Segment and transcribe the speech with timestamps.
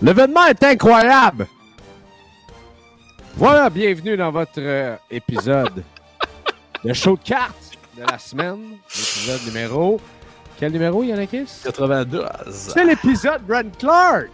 [0.00, 1.46] L'événement est incroyable!
[3.34, 5.82] Voilà, bienvenue dans votre euh, épisode
[6.84, 8.78] de show de cartes de la semaine.
[8.96, 10.00] L'épisode numéro.
[10.58, 11.62] Quel numéro, Yannakis?
[11.64, 12.24] 82.
[12.50, 14.30] C'est l'épisode Brent Clark!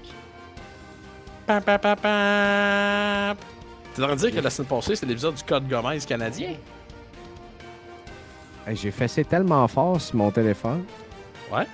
[1.47, 3.37] Pam, pam, pam, pam.
[3.95, 6.55] Tu devrais dire que la semaine passée, c'est l'épisode du Code Gomez canadien.
[8.67, 10.85] Hey, J'ai fessé tellement fort sur mon téléphone.
[11.53, 11.67] Ouais.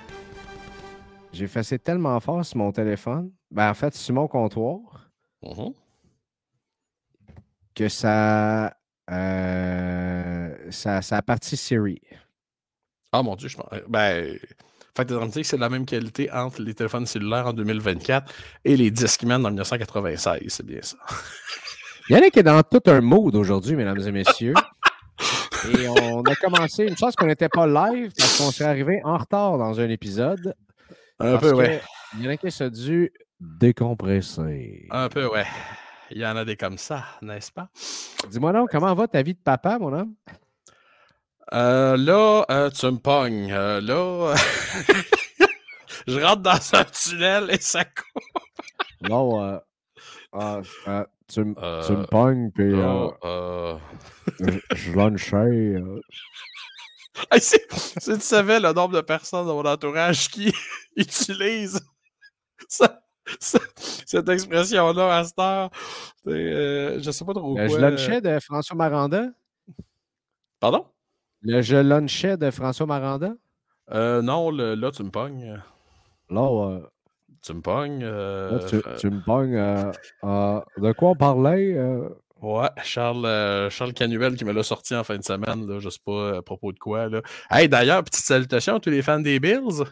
[1.31, 3.31] J'ai fessé tellement fort sur mon téléphone.
[3.51, 5.09] Ben, en fait, sur mon comptoir,
[5.43, 5.73] Mhm.
[7.75, 8.75] que ça.
[9.09, 11.99] euh, ça, ça a parti Siri.
[13.11, 13.67] Ah mon dieu, je pense.
[13.89, 14.37] Ben.
[14.95, 18.31] Fait que me dire que c'est la même qualité entre les téléphones cellulaires en 2024
[18.65, 20.43] et les Discman en 1996.
[20.49, 20.97] C'est bien ça.
[22.09, 24.53] Yannick est dans tout un mood aujourd'hui, mesdames et messieurs.
[25.73, 29.17] Et on a commencé, une chance qu'on n'était pas live parce qu'on s'est arrivé en
[29.17, 30.53] retard dans un épisode.
[31.19, 31.81] Un parce peu, ouais.
[32.13, 34.87] que Yannick a dû décompresser.
[34.91, 35.45] Un peu, ouais.
[36.11, 37.69] Il y en a des comme ça, n'est-ce pas?
[38.29, 40.13] Dis-moi donc, comment va ta vie de papa, mon homme?
[41.53, 43.51] Euh, là, euh, tu me pognes.
[43.51, 44.35] Euh, là,
[46.07, 48.23] je rentre dans un tunnel et ça coupe.
[49.01, 49.57] Non, euh,
[50.33, 52.71] ah, euh, tu, me pognes, puis
[54.75, 55.81] je, lunchais.
[57.29, 57.57] Hey, si,
[58.01, 60.53] tu savais le nombre de personnes dans mon entourage qui
[60.95, 61.85] utilisent
[62.67, 63.00] ça-
[63.39, 65.69] cette expression-là à cette heure,
[66.27, 69.25] euh, je sais pas trop Le je lunchais de François Maranda?
[70.59, 70.85] Pardon?
[71.41, 73.33] Le je lunchais de François Maranda?
[73.91, 75.59] Euh, non, le- là, tu me pognes.
[76.29, 76.79] Là,
[77.41, 78.03] Tu me pognes.
[78.03, 79.53] euh, là, tu, euh, tu me pognes.
[80.77, 81.77] de quoi on parlait?
[82.41, 85.89] Ouais, Charles, euh, Charles Canuel qui me l'a sorti en fin de semaine, là, je
[85.89, 87.07] sais pas à propos de quoi.
[87.07, 87.21] Là.
[87.51, 89.83] Hey, d'ailleurs, petite salutation à tous les fans des Bills.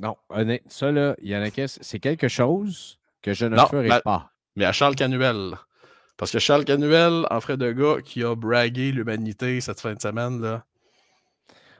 [0.00, 4.30] Non, honnête, ça, là, Yannick, c'est quelque chose que je ne Non, ferai pas.
[4.56, 5.56] mais à Charles Canuel.
[6.16, 10.00] Parce que Charles Canuel, en frère de gars, qui a bragué l'humanité cette fin de
[10.00, 10.64] semaine, là.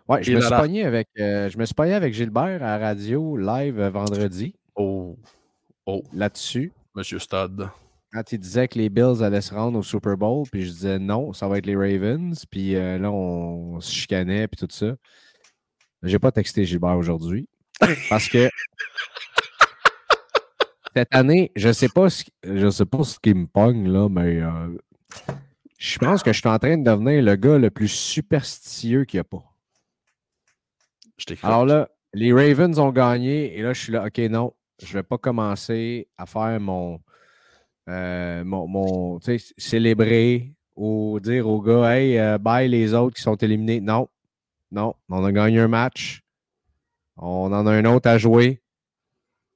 [0.08, 2.78] Ouais, je Et me, suis pogné avec, euh, je me suis pogné avec Gilbert à
[2.78, 5.16] radio live euh, vendredi Oh,
[6.12, 6.72] là-dessus.
[6.94, 7.68] Monsieur Stud.
[8.12, 10.98] Quand il disait que les Bills allaient se rendre au Super Bowl, puis je disais
[10.98, 12.44] non, ça va être les Ravens.
[12.50, 14.96] Puis euh, là, on se chicanait, puis tout ça.
[16.02, 17.48] J'ai pas texté Gilbert aujourd'hui.
[18.08, 18.48] Parce que
[20.94, 24.08] cette année, je sais pas ce, qui- je sais pas ce qui me pogne, là,
[24.08, 24.76] mais euh,
[25.78, 29.18] je pense que je suis en train de devenir le gars le plus superstitieux qu'il
[29.18, 29.44] n'y a pas.
[31.16, 31.34] Je.
[31.42, 34.52] Alors là, les Ravens ont gagné et là, je suis là, OK, non,
[34.82, 37.00] je vais pas commencer à faire mon,
[37.88, 39.20] euh, mon,
[39.58, 43.80] célébrer ou dire aux gars, hey, euh, bye les autres qui sont éliminés.
[43.80, 44.08] Non,
[44.72, 46.22] non, on a gagné un match.
[47.22, 48.62] On en a un autre à jouer.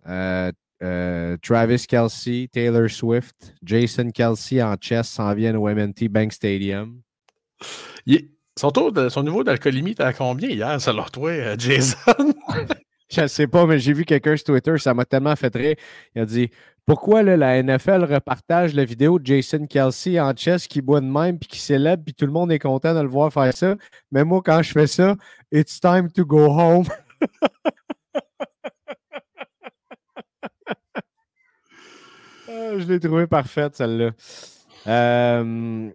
[0.06, 0.52] Euh,
[0.82, 7.00] euh, Travis Kelsey, Taylor Swift, Jason Kelsey en chess s'en viennent au MNT Bank Stadium.
[8.04, 12.34] Il son, taux de- son niveau d'alcoolémie était à combien hier, selon toi, euh, Jason?
[13.10, 15.76] Je ne sais pas, mais j'ai vu quelqu'un sur Twitter, ça m'a tellement fait rire.
[16.14, 16.50] Il a dit
[16.86, 21.06] Pourquoi là, la NFL repartage la vidéo de Jason Kelsey en chess qui boit de
[21.06, 23.76] même puis qui célèbre, puis tout le monde est content de le voir faire ça?
[24.10, 25.16] Mais moi, quand je fais ça,
[25.52, 26.86] it's time to go home.
[32.48, 34.10] Ah, je l'ai trouvé parfaite, celle-là.
[34.86, 35.90] Euh,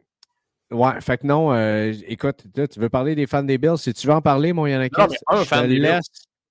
[0.71, 3.77] ouais, fait que non, euh, écoute, tu veux parler des fans des Bills?
[3.77, 5.81] Si tu veux en parler, mon Yannick, je fan te des Bills.
[5.83, 6.07] laisse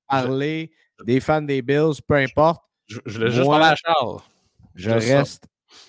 [0.09, 0.71] parler
[1.05, 2.63] des fans des Bills, peu importe.
[2.87, 4.19] Je, je voulais juste Moi- parler à Charles.
[4.77, 5.45] Je reste,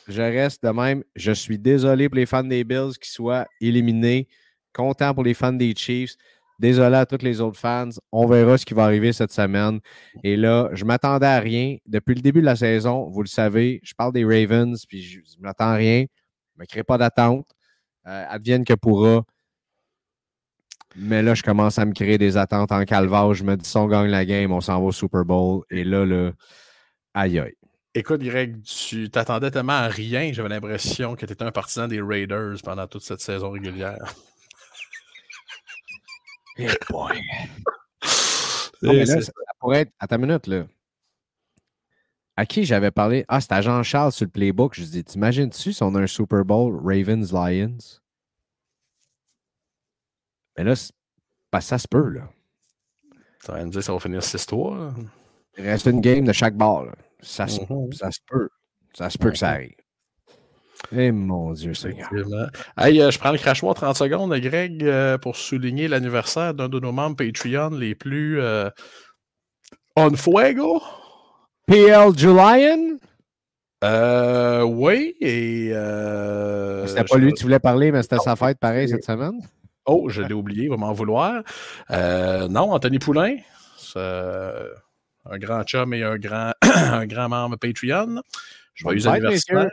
[0.08, 1.04] je reste de même.
[1.16, 4.28] Je suis désolé pour les fans des Bills qui soient éliminés.
[4.74, 6.16] Content pour les fans des Chiefs.
[6.60, 7.90] Désolé à tous les autres fans.
[8.12, 9.80] On verra ce qui va arriver cette semaine.
[10.24, 11.78] Et là, je m'attendais à rien.
[11.86, 15.20] Depuis le début de la saison, vous le savez, je parle des Ravens, puis je
[15.20, 16.02] ne m'attends à rien.
[16.02, 17.48] Je ne me crée pas d'attente.
[18.08, 19.24] Euh, advienne que pourra.
[20.96, 23.34] Mais là, je commence à me créer des attentes en calvaire.
[23.34, 25.64] Je me dis, si on gagne la game, on s'en va au Super Bowl.
[25.70, 26.32] Et là, là,
[27.14, 27.56] aïe aïe.
[27.96, 32.02] Écoute, Greg, tu t'attendais tellement à rien, j'avais l'impression que tu étais un partisan des
[32.02, 34.14] Raiders pendant toute cette saison régulière.
[38.82, 39.92] Non, mais là, C'est- ça pourrait être.
[40.00, 40.66] Attends une minute, là.
[42.38, 43.26] À qui j'avais parlé?
[43.28, 44.74] Ah, c'était à Jean-Charles sur le playbook.
[44.76, 48.00] Je dis, t'imagines-tu si on a un Super Bowl Ravens-Lions?
[50.58, 50.76] Mais là,
[51.60, 52.30] ça se peut, là.
[53.42, 54.78] Ça va me dire que ça va finir 6-3.
[54.78, 54.94] là.
[55.58, 56.94] Il reste une game de chaque bord, là.
[57.22, 57.92] Ça, se, Mhm.
[57.92, 58.50] ça se peut.
[58.94, 59.76] Ça se peut que ça arrive.
[60.92, 62.10] Eh mon Dieu Seigneur.
[62.78, 66.80] Hey, euh, je prends le crachoir 30 secondes, Greg, euh, pour souligner l'anniversaire d'un de
[66.80, 68.70] nos membres Patreon les plus euh,
[69.96, 70.82] on fuego.
[71.68, 72.98] PL Julian?
[73.84, 75.68] Euh, oui, et.
[76.88, 79.40] C'était pas lui que tu voulais parler, mais c'était sa fête pareil cette semaine.
[79.86, 81.44] Oh, je l'ai oublié, il va m'en vouloir.
[81.90, 83.36] Non, Anthony Poulain,
[83.78, 88.22] c'est, un grand chum et un grand, un grand membre Patreon.
[88.74, 89.56] Joyeux anniversaire.
[89.56, 89.70] messieurs.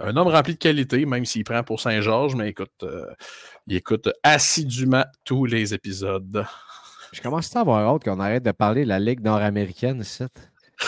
[0.00, 3.06] Un homme rempli de qualité, même s'il prend pour Saint-Georges, mais écoute, euh,
[3.66, 6.44] il écoute assidûment tous les épisodes.
[7.12, 10.24] Je commence à avoir hâte qu'on arrête de parler de la Ligue nord-américaine ici.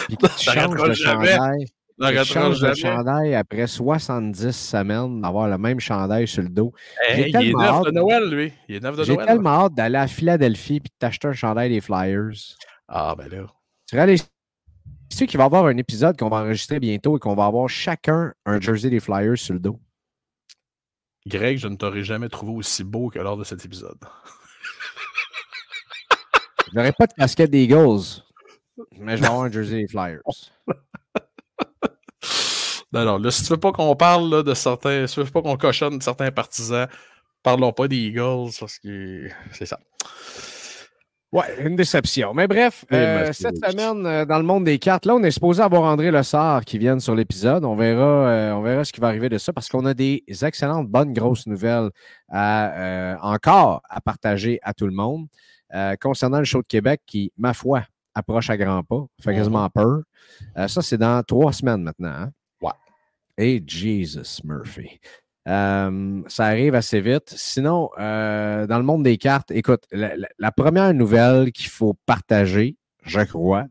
[0.08, 1.28] Puis que tu changes jamais.
[1.36, 1.66] chandail.
[1.98, 2.96] Tu changes de jamais.
[2.96, 6.72] chandail après 70 semaines d'avoir le même chandail sur le dos.
[7.08, 8.52] Hey, J'ai il est neuf de Noël, lui.
[8.68, 9.26] Il est neuf de J'ai Noël.
[9.28, 12.32] tellement hâte d'aller à Philadelphie et de t'acheter un chandail des Flyers.
[12.88, 13.46] Ah, ben là.
[13.88, 14.28] Tu réalises
[15.08, 17.68] tu qu'il va y avoir un épisode qu'on va enregistrer bientôt et qu'on va avoir
[17.68, 19.80] chacun un jersey des Flyers sur le dos.
[21.26, 23.98] Greg, je ne t'aurais jamais trouvé aussi beau que lors de cet épisode.
[26.68, 28.24] Je n'aurai pas de casquette des Eagles,
[28.98, 30.20] mais je vais avoir un jersey des Flyers.
[32.92, 35.30] Non, non, là, si tu veux pas qu'on parle là, de certains, si tu veux
[35.30, 36.88] pas qu'on cochonne certains partisans,
[37.42, 39.78] parlons pas des Eagles parce que c'est ça.
[41.32, 42.32] Ouais, une déception.
[42.34, 45.30] Mais bref, Eh, euh, cette semaine, euh, dans le monde des cartes, là, on est
[45.32, 47.64] supposé avoir André Lessard qui vienne sur l'épisode.
[47.64, 50.22] On verra, euh, on verra ce qui va arriver de ça parce qu'on a des
[50.42, 51.90] excellentes, bonnes, grosses nouvelles
[52.30, 55.26] à, encore à partager à tout le monde.
[56.00, 57.82] Concernant le show de Québec qui, ma foi,
[58.14, 59.36] approche à grands pas, fait Mhm.
[59.36, 60.02] quasiment peur.
[60.68, 62.08] Ça, c'est dans trois semaines maintenant.
[62.08, 62.30] hein?
[62.62, 62.70] Ouais.
[63.36, 65.00] Et Jesus Murphy.
[65.46, 67.32] Euh, ça arrive assez vite.
[67.36, 71.94] Sinon, euh, dans le monde des cartes, écoute, la, la- la première nouvelle qu'il faut
[72.06, 73.64] partager, je crois,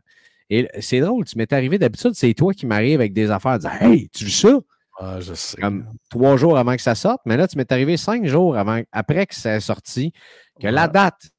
[0.50, 3.74] et c'est drôle, tu m'es arrivé d'habitude, c'est toi qui m'arrive avec des affaires, dire
[3.82, 4.60] Hey, tu veux ça?
[5.00, 5.60] Ah, je sais.
[5.60, 8.82] Comme trois jours avant que ça sorte, mais là, tu m'es arrivé cinq jours avant,
[8.94, 10.14] après que ça est sorti,
[10.62, 11.30] que la date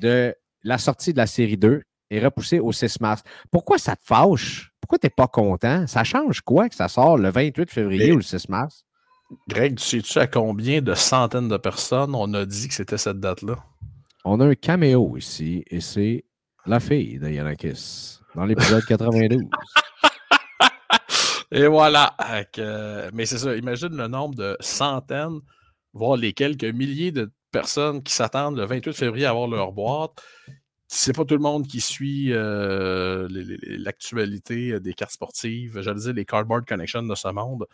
[0.00, 3.22] de la sortie de la série 2 est repoussée au 6 mars.
[3.50, 4.70] Pourquoi ça te fâche?
[4.80, 5.86] Pourquoi tu n'es pas content?
[5.86, 8.84] Ça change quoi que ça sort le 28 février Mais- ou le 6 mars?
[9.48, 13.20] Greg, tu sais-tu à combien de centaines de personnes on a dit que c'était cette
[13.20, 13.56] date-là?
[14.24, 16.24] On a un caméo ici et c'est
[16.66, 19.42] la fille de Yanakis dans l'épisode 92.
[21.52, 22.16] Et voilà.
[22.58, 25.38] Euh, mais c'est ça, imagine le nombre de centaines,
[25.92, 30.20] voire les quelques milliers de personnes qui s'attendent le 28 février à avoir leur boîte.
[30.88, 36.24] C'est pas tout le monde qui suit euh, l'actualité des cartes sportives, j'allais dire les
[36.24, 37.66] Cardboard Connection de ce monde,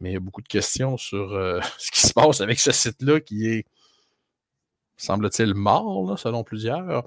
[0.00, 2.72] mais il y a beaucoup de questions sur euh, ce qui se passe avec ce
[2.72, 3.64] site-là qui est,
[4.96, 7.04] semble-t-il, mort, là, selon plusieurs.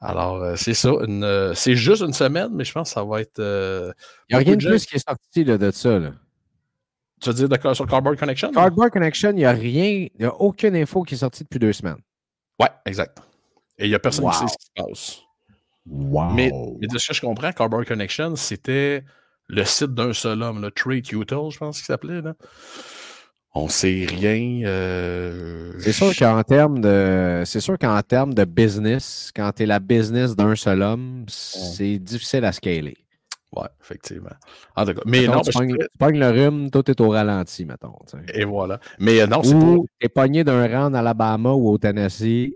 [0.00, 0.90] Alors, euh, c'est ça.
[0.90, 3.38] euh, c'est juste une semaine, mais je pense que ça va être.
[3.38, 3.94] Il
[4.30, 5.98] n'y a rien de plus qui est sorti là, de ça.
[5.98, 6.12] là.
[7.20, 8.52] Tu veux dire de- sur Cardboard Connection?
[8.52, 11.58] Cardboard Connection, il n'y a rien, il n'y a aucune info qui est sortie depuis
[11.58, 11.98] deux semaines.
[12.60, 13.18] Ouais, exact.
[13.76, 15.20] Et il n'y a personne qui sait ce qui se passe.
[15.86, 16.30] Wow.
[16.30, 19.02] Mais, mais de ce que je comprends, Cardboard Connection, c'était
[19.48, 22.20] le site d'un seul homme, le Trade Util, je pense qu'il s'appelait.
[22.22, 22.34] Là.
[23.54, 24.66] On sait rien.
[24.66, 29.66] euh, C'est sûr qu'en termes de c'est sûr qu'en termes de business, quand tu es
[29.66, 32.96] la business d'un seul homme, c'est difficile à scaler.
[33.56, 34.28] Ouais, effectivement.
[34.76, 35.52] En tout cas, mais Mettons, non, tu,
[35.98, 37.94] pognes, le rhume, tout est au ralenti, mettons.
[38.34, 38.78] et voilà.
[38.98, 39.64] Mais euh, non, c'est pas.
[39.64, 42.54] Ou tu es pogné d'un rang en Alabama ou au Tennessee.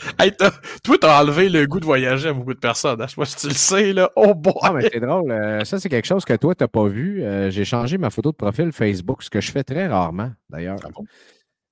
[0.18, 0.52] Hey, t'as-
[0.82, 3.00] toi, t'as enlevé le goût de voyager à beaucoup de personnes.
[3.00, 3.06] Hein?
[3.06, 4.10] Je sais pas si tu le sais, là.
[4.16, 4.54] Oh boy!
[4.62, 5.30] Ah, mais c'est drôle.
[5.30, 7.22] euh, ça, c'est quelque chose que toi, tu n'as pas vu.
[7.22, 10.78] Euh, j'ai changé ma photo de profil Facebook, ce que je fais très rarement, d'ailleurs.
[10.84, 11.04] Ah bon?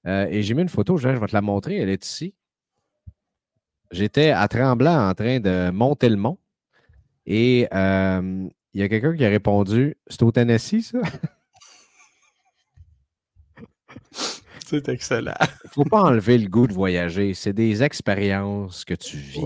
[0.07, 2.35] Euh, et j'ai mis une photo, je vais te la montrer, elle est ici.
[3.91, 6.39] J'étais à Tremblant en train de monter le mont.
[7.27, 10.99] Et il y a quelqu'un qui a répondu C'est au Tennessee, ça
[14.71, 15.33] C'est excellent.
[15.41, 17.33] Il ne faut pas enlever le goût de voyager.
[17.35, 19.41] C'est des expériences que tu vis.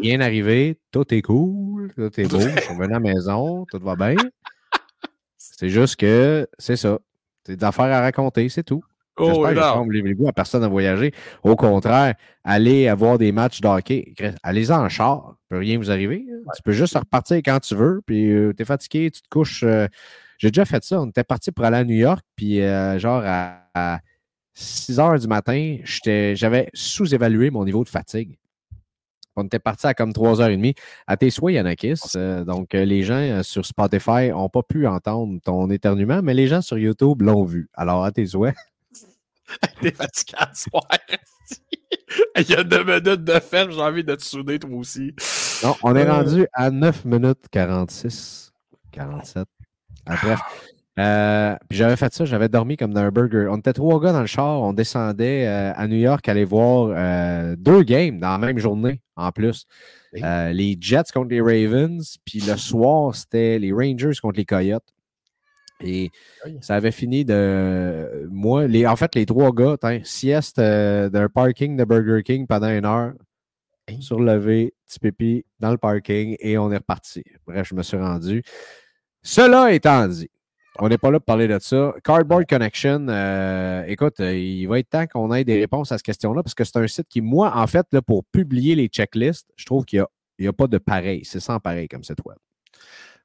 [0.00, 2.40] Rien arrivé, tout est cool, tout est beau.
[2.40, 4.16] Je suis revenu à la maison, tout va bien.
[5.38, 6.98] C'est juste que c'est ça.
[7.46, 8.82] C'est des affaires à raconter, c'est tout.
[9.16, 11.12] Oh, J'espère que je le goût à personne à voyager.
[11.44, 14.12] Au contraire, allez avoir des matchs de hockey.
[14.42, 15.36] Allez-y en char.
[15.50, 16.24] Il ne peut rien vous arriver.
[16.28, 16.50] hein.
[16.56, 18.00] Tu peux juste repartir quand tu veux.
[18.04, 19.62] Puis tu es fatigué, tu te couches.
[19.62, 19.86] euh,
[20.38, 21.00] J'ai déjà fait ça.
[21.00, 22.24] On était parti pour aller à New York.
[22.34, 24.00] Puis euh, genre à, à
[24.54, 28.38] 6 heures du matin, j'étais- j'avais sous-évalué mon niveau de fatigue.
[29.36, 30.76] On était parti à comme 3h30.
[31.08, 32.00] À tes souhaits, Yanakis.
[32.14, 36.34] Euh, donc, euh, les gens euh, sur Spotify n'ont pas pu entendre ton éternuement, mais
[36.34, 37.68] les gens sur YouTube l'ont vu.
[37.74, 38.54] Alors, à tes souhaits.
[39.82, 40.86] T'es fatigué à soir.
[42.38, 45.12] Il y a deux minutes de ferme, j'ai envie de te souder toi aussi.
[45.64, 48.52] Non, on est rendu à 9 minutes 46,
[48.92, 49.46] 47.
[50.06, 50.40] Ah, bref.
[50.98, 53.48] Euh, puis j'avais fait ça, j'avais dormi comme dans un burger.
[53.50, 56.92] On était trois gars dans le char, on descendait euh, à New York, aller voir
[56.96, 59.66] euh, deux games dans la même journée en plus.
[60.12, 64.88] les Jets contre les Ravens, puis le soir, c'était les Rangers contre les Coyotes.
[65.80, 66.10] Et
[66.60, 68.28] ça avait fini de.
[68.30, 72.86] Moi, les, en fait, les trois gars, sieste d'un parking de Burger King pendant une
[72.86, 73.12] heure,
[74.00, 77.24] surlevé, petit pépi dans le parking et on est reparti.
[77.46, 78.44] Bref, je me suis rendu.
[79.22, 80.28] Cela étant dit,
[80.80, 81.94] on n'est pas là pour parler de ça.
[82.02, 86.06] Cardboard Connection, euh, écoute, euh, il va être temps qu'on ait des réponses à cette
[86.06, 89.46] question-là parce que c'est un site qui, moi, en fait, là, pour publier les checklists,
[89.56, 90.04] je trouve qu'il
[90.38, 91.24] n'y a, pas de pareil.
[91.24, 92.38] C'est sans pareil comme site web.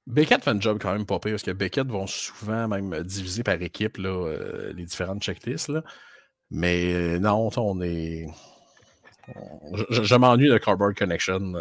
[0.05, 3.43] Beckett fait un job quand même pas pire parce que Beckett vont souvent même diviser
[3.43, 5.69] par équipe là, euh, les différentes checklists.
[5.69, 5.83] Là.
[6.51, 8.27] Mais non, on est.
[9.89, 11.53] Je, m'ennuie de Cardboard Connection.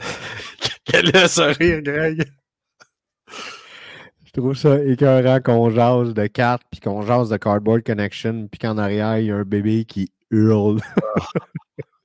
[0.84, 2.28] Quel est ce rire, Greg?
[4.40, 8.58] Je trouve ça écœurant qu'on jase de cartes, puis qu'on jase de Cardboard Connection, puis
[8.58, 10.80] qu'en arrière, il y a un bébé qui hurle.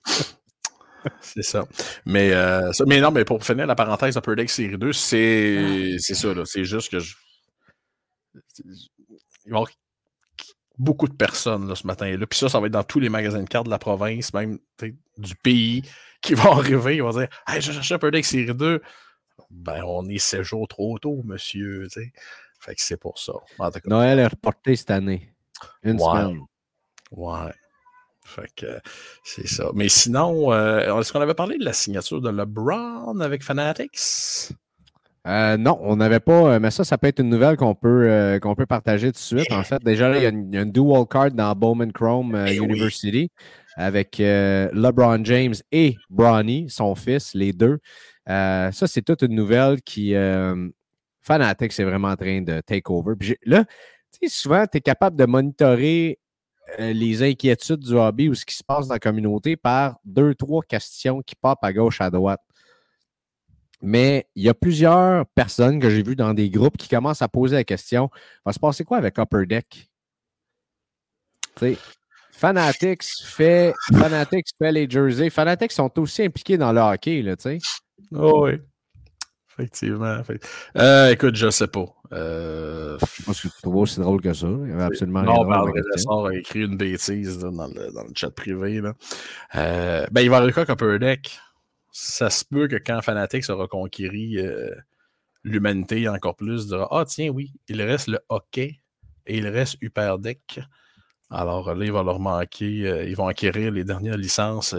[1.22, 1.66] c'est ça.
[2.06, 6.34] Mais, euh, mais non, mais pour finir la parenthèse Upper Deck Série 2, c'est ça.
[6.44, 7.16] C'est juste que je...
[8.44, 8.66] il
[9.46, 9.70] va y avoir
[10.78, 12.28] beaucoup de personnes là, ce matin-là.
[12.28, 14.60] Puis ça, ça va être dans tous les magasins de cartes de la province, même
[15.18, 15.84] du pays,
[16.22, 16.98] qui vont arriver.
[16.98, 18.82] Ils vont dire Hey, je cherche Upper Deck Série 2
[19.50, 21.88] ben, on est 16 jours trop tôt, monsieur.
[22.60, 23.34] Fait que c'est pour ça.
[23.86, 25.34] Noël est reporté cette année.
[25.84, 26.42] Une semaine.
[27.12, 27.52] Ouais.
[28.24, 28.80] Fait que
[29.24, 29.70] c'est ça.
[29.76, 34.52] Mais sinon, euh, est-ce qu'on avait parlé de la signature de LeBron avec Fanatics?
[35.26, 38.40] Euh, non, on n'avait pas, euh, mais ça, ça peut être une nouvelle qu'on peut,
[38.42, 39.52] qu'on peut partager tout de suite.
[39.52, 40.30] En fait, déjà, il y, a
[40.62, 43.32] une, dual card dans Bowman Chrome ben University
[43.76, 47.80] avec LeBron James et Bronny, son fils, les deux.
[48.30, 50.16] Euh, ça, c'est toute une nouvelle qui.
[50.16, 50.70] Euh,
[51.22, 53.16] Fanatec, c'est vraiment en train de take over.
[53.46, 53.66] là,
[54.12, 56.20] tu sais, souvent, tu es capable de monitorer
[56.80, 60.36] euh, les inquiétudes du hobby ou ce qui se passe dans la communauté par deux,
[60.36, 62.42] trois questions qui popent à gauche, à droite.
[63.82, 67.28] Mais il y a plusieurs personnes que j'ai vues dans des groupes qui commencent à
[67.28, 68.10] poser la question
[68.46, 69.90] va se passer quoi avec Upper Deck?
[72.32, 75.30] Fanatics fait, Fanatics fait les jerseys.
[75.30, 77.60] Fanatics sont aussi impliqués dans le hockey, là, tu sais.
[78.14, 78.60] Oh oui.
[79.58, 80.22] Effectivement.
[80.78, 81.86] Euh, écoute, je sais pas.
[82.12, 82.98] Euh...
[83.18, 84.48] Je pense que tu trouves aussi drôle que ça.
[84.48, 85.64] Il y avait absolument non, rien.
[86.08, 88.82] Non, a écrit une bêtise dans, le, dans, le, chat privé.
[88.82, 88.94] Là.
[89.56, 91.40] Euh, ben, il va y avoir quoi Upper Deck?
[91.98, 94.76] Ça se peut que quand Fanatics aura conquéri euh,
[95.44, 98.82] l'humanité encore plus, dira Ah, tiens, oui, il reste le hockey
[99.26, 100.60] et il reste Upper Deck.
[101.30, 104.76] Alors là, il va leur manquer, euh, ils vont acquérir les dernières licences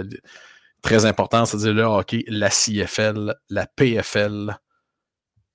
[0.83, 4.55] très important, c'est-à-dire le hockey, la CFL, la PFL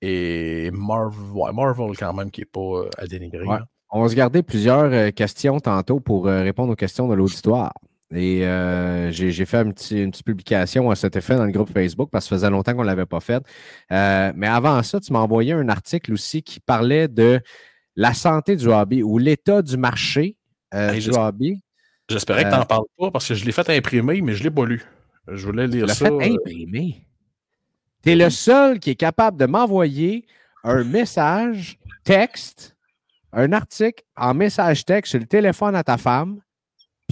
[0.00, 3.46] et Marvel, Marvel quand même qui n'est pas euh, à dénigrer.
[3.94, 7.72] On va se garder plusieurs euh, questions tantôt pour euh, répondre aux questions de l'auditoire.
[8.14, 8.40] Et
[9.10, 12.36] j'ai fait une petite publication à cet effet dans le groupe Facebook parce que ça
[12.36, 13.42] faisait longtemps qu'on ne l'avait pas fait.
[13.90, 17.40] mais avant ça, tu m'as envoyé un article aussi qui parlait de
[17.96, 20.36] la santé du hobby ou l'état du marché
[20.72, 21.62] du hobby.
[22.08, 24.44] J'espérais que tu n'en parles pas parce que je l'ai fait imprimer, mais je ne
[24.44, 24.82] l'ai pas lu.
[25.28, 26.06] Je voulais lire ça.
[26.06, 27.06] fait euh, imprimer.
[28.02, 30.26] Tu es le seul qui est capable de m'envoyer
[30.64, 32.76] un message texte,
[33.32, 36.40] un article en message texte sur le téléphone à ta femme,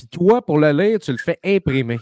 [0.01, 1.99] puis toi, pour le lire, tu le fais imprimer.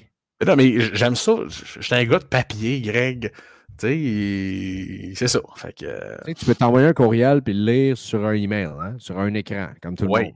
[0.46, 1.36] non, mais j'aime ça.
[1.48, 3.32] Je suis un gars de papier, Greg.
[3.78, 5.40] Tu sais, c'est ça.
[5.56, 6.32] Fait que...
[6.32, 9.68] Tu peux t'envoyer un courriel puis le lire sur un email, hein, sur un écran,
[9.82, 10.32] comme tout le monde.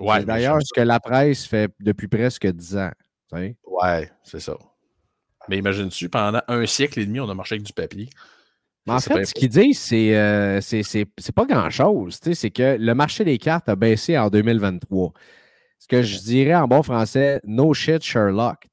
[0.00, 2.90] Ouais, D'ailleurs, ce que la presse fait depuis presque 10 ans.
[3.32, 4.56] Oui, Ouais, c'est ça.
[5.48, 8.08] Mais imagine-tu, pendant un siècle et demi, on a marché avec du papier.
[8.86, 12.18] Mais en fait, ce qu'ils disent, c'est euh, c'est pas grand-chose.
[12.20, 15.12] C'est que le marché des cartes a baissé en 2023.
[15.80, 18.68] Ce que je dirais en bon français, no shit Sherlock.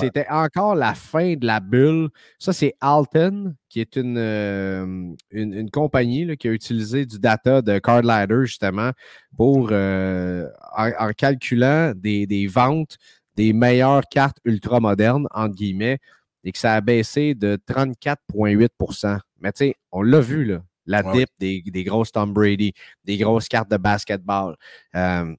[0.00, 2.08] C'était encore la fin de la bulle.
[2.38, 7.78] Ça, c'est Alton, qui est une, euh, une, compagnie qui a utilisé du data de
[7.78, 8.90] Card Ladder, justement,
[9.36, 12.96] pour, euh, en, calculant des, des ventes
[13.36, 15.98] des meilleures cartes ultra modernes, entre guillemets,
[16.42, 21.02] et que ça a baissé de 34,8% Mais tu sais, on l'a vu, là, la
[21.02, 22.72] dip des, des, grosses Tom Brady,
[23.04, 24.56] des grosses cartes de basketball.
[24.94, 25.34] Euh,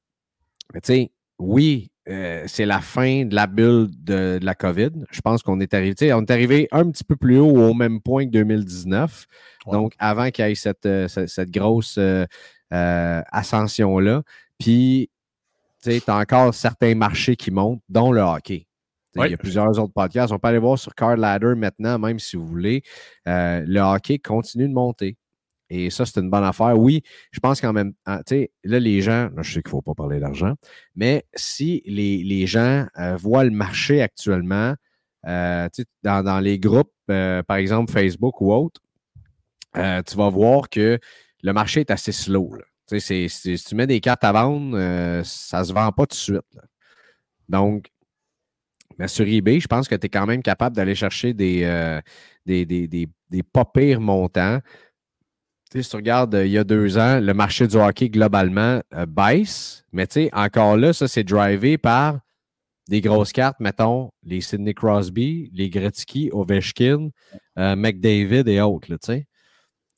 [0.74, 4.92] tu sais, oui, euh, c'est la fin de la bulle de, la COVID.
[5.12, 8.02] Je pense qu'on est arrivé, on est arrivé un petit peu plus haut au même
[8.02, 9.26] point que 2019.
[9.72, 12.00] Donc, avant qu'il y ait cette, euh, cette, grosse
[12.72, 14.24] ascension-là.
[14.58, 15.10] Puis,
[15.84, 18.68] tu as encore certains marchés qui montent, dont le hockey.
[19.16, 20.32] Il y a plusieurs autres podcasts.
[20.32, 22.84] On peut aller voir sur Card Ladder maintenant, même si vous voulez.
[23.26, 25.18] le hockey continue de monter.
[25.70, 26.78] Et ça, c'est une bonne affaire.
[26.78, 29.82] Oui, je pense qu'en même tu sais, là, les gens, je sais qu'il ne faut
[29.82, 30.54] pas parler d'argent,
[30.96, 34.76] mais si les, gens euh, voient le marché actuellement,
[35.26, 35.68] euh,
[36.04, 38.82] dans, dans, les groupes, euh, par exemple Facebook ou autre,
[39.76, 40.98] tu vas voir que
[41.44, 42.56] le marché est assez slow.
[42.98, 43.28] Si
[43.68, 44.72] tu mets des cartes à vendre,
[45.24, 46.58] ça ne se vend pas tout de suite.
[47.48, 47.92] Donc,
[49.06, 52.00] sur eBay, je pense que tu es quand même capable d'aller chercher des,
[52.46, 54.62] des, des, des, pas pires montants
[55.72, 59.06] si tu regardes euh, il y a deux ans, le marché du hockey globalement euh,
[59.06, 62.20] baisse, mais encore là, ça, c'est drivé par
[62.90, 67.10] des grosses cartes, mettons, les Sidney Crosby, les Gretzky, Ovechkin,
[67.60, 68.88] euh, McDavid et autres.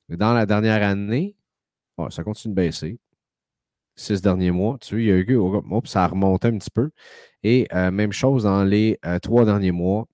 [0.09, 1.35] Dans la dernière année,
[2.09, 2.99] ça continue de baisser.
[3.95, 5.39] Six derniers mois, tu il y a eu,
[5.83, 6.89] ça a remonté un petit peu.
[7.43, 10.07] Et même chose dans les trois derniers mois.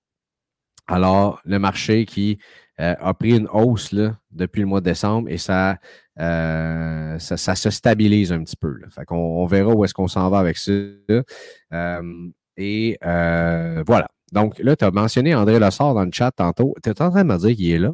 [0.86, 2.38] Alors, le marché qui
[2.78, 5.78] a pris une hausse là, depuis le mois de décembre et ça,
[6.18, 8.78] euh, ça, se stabilise un petit peu.
[8.90, 10.72] Fait qu'on, on verra où est-ce qu'on s'en va avec ça.
[10.72, 14.08] Euh, et voilà.
[14.32, 16.74] Donc là, tu as mentionné André Lessard dans le chat tantôt.
[16.82, 17.92] Tu es en train de me dire qu'il est là?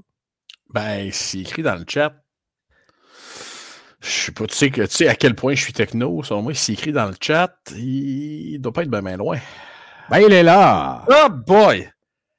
[0.70, 2.14] Ben, c'est écrit dans le chat.
[4.00, 6.22] Je sais pas, tu sais, que, tu sais à quel point je suis techno.
[6.24, 9.38] Sur moi, c'est écrit dans le chat, il, doit pas être bien, loin.
[10.10, 11.04] Ben, il est là!
[11.08, 11.88] Oh boy!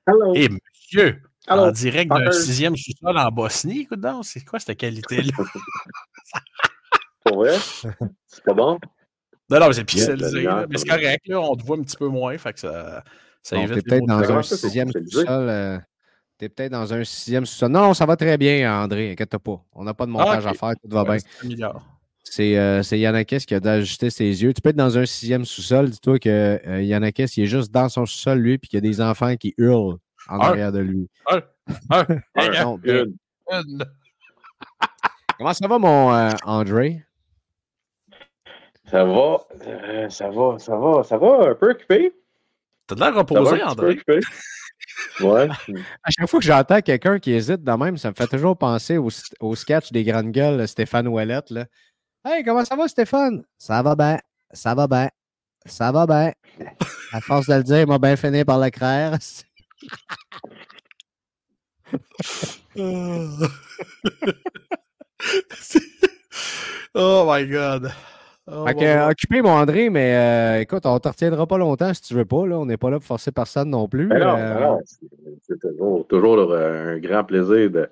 [0.06, 0.34] Hello.
[0.36, 1.22] Et monsieur!
[1.48, 3.82] En direct d'un sixième sous-sol en Bosnie.
[3.82, 5.32] Écoute donc, c'est quoi cette qualité-là?
[7.26, 7.58] Pour vrai?
[8.28, 8.80] C'est pas bon?
[9.50, 10.48] Non, non, c'est pixelisé.
[10.70, 12.38] mais c'est correct, là, on te voit un petit peu moins.
[12.38, 13.04] Fait que ça,
[13.42, 13.86] ça évite.
[13.86, 15.26] peut-être dans un sixième sous-sol.
[15.30, 15.80] Euh,
[16.38, 17.72] T'es peut-être dans un sixième sous-sol.
[17.72, 19.12] Non, ça va très bien, André.
[19.12, 19.64] Inquiète pas.
[19.74, 20.74] On n'a pas de ah, montage à faire.
[20.82, 21.18] Tout va bien.
[22.24, 24.54] C'est euh, qui a d'ajouster ses yeux.
[24.54, 25.90] Tu peux être dans un sixième sous-sol.
[25.90, 29.02] Dis-toi que euh, il est juste dans son sous-sol, lui, puis qu'il y a des
[29.02, 29.98] enfants qui hurlent
[30.30, 31.10] en arrière de lui.
[35.38, 37.04] Comment ça va, mon euh, André?
[38.90, 42.14] Ça va, euh, ça va, ça va, ça va un peu occupé.
[42.86, 44.00] T'as de l'air reposé, André.
[45.20, 45.48] Ouais.
[46.04, 48.98] à chaque fois que j'entends quelqu'un qui hésite de même, ça me fait toujours penser
[48.98, 49.10] au,
[49.40, 51.50] au sketch des grandes gueules, Stéphane Ouellette.
[51.50, 51.66] Là.
[52.26, 53.44] Hey, comment ça va, Stéphane?
[53.58, 54.20] Ça va bien,
[54.52, 55.10] ça va bien,
[55.66, 56.32] ça va bien.
[57.12, 59.18] À force de le dire, il m'a bien fini par le craire.
[66.96, 67.92] oh my God.
[68.46, 72.14] Oh occupé, mon André, mais euh, écoute, on ne te retiendra pas longtemps si tu
[72.14, 72.46] veux pas.
[72.46, 72.60] Là.
[72.60, 74.08] On n'est pas là pour forcer personne non plus.
[74.08, 74.60] Ben euh.
[74.60, 74.80] non,
[75.42, 77.90] c'est toujours, toujours, un grand plaisir de,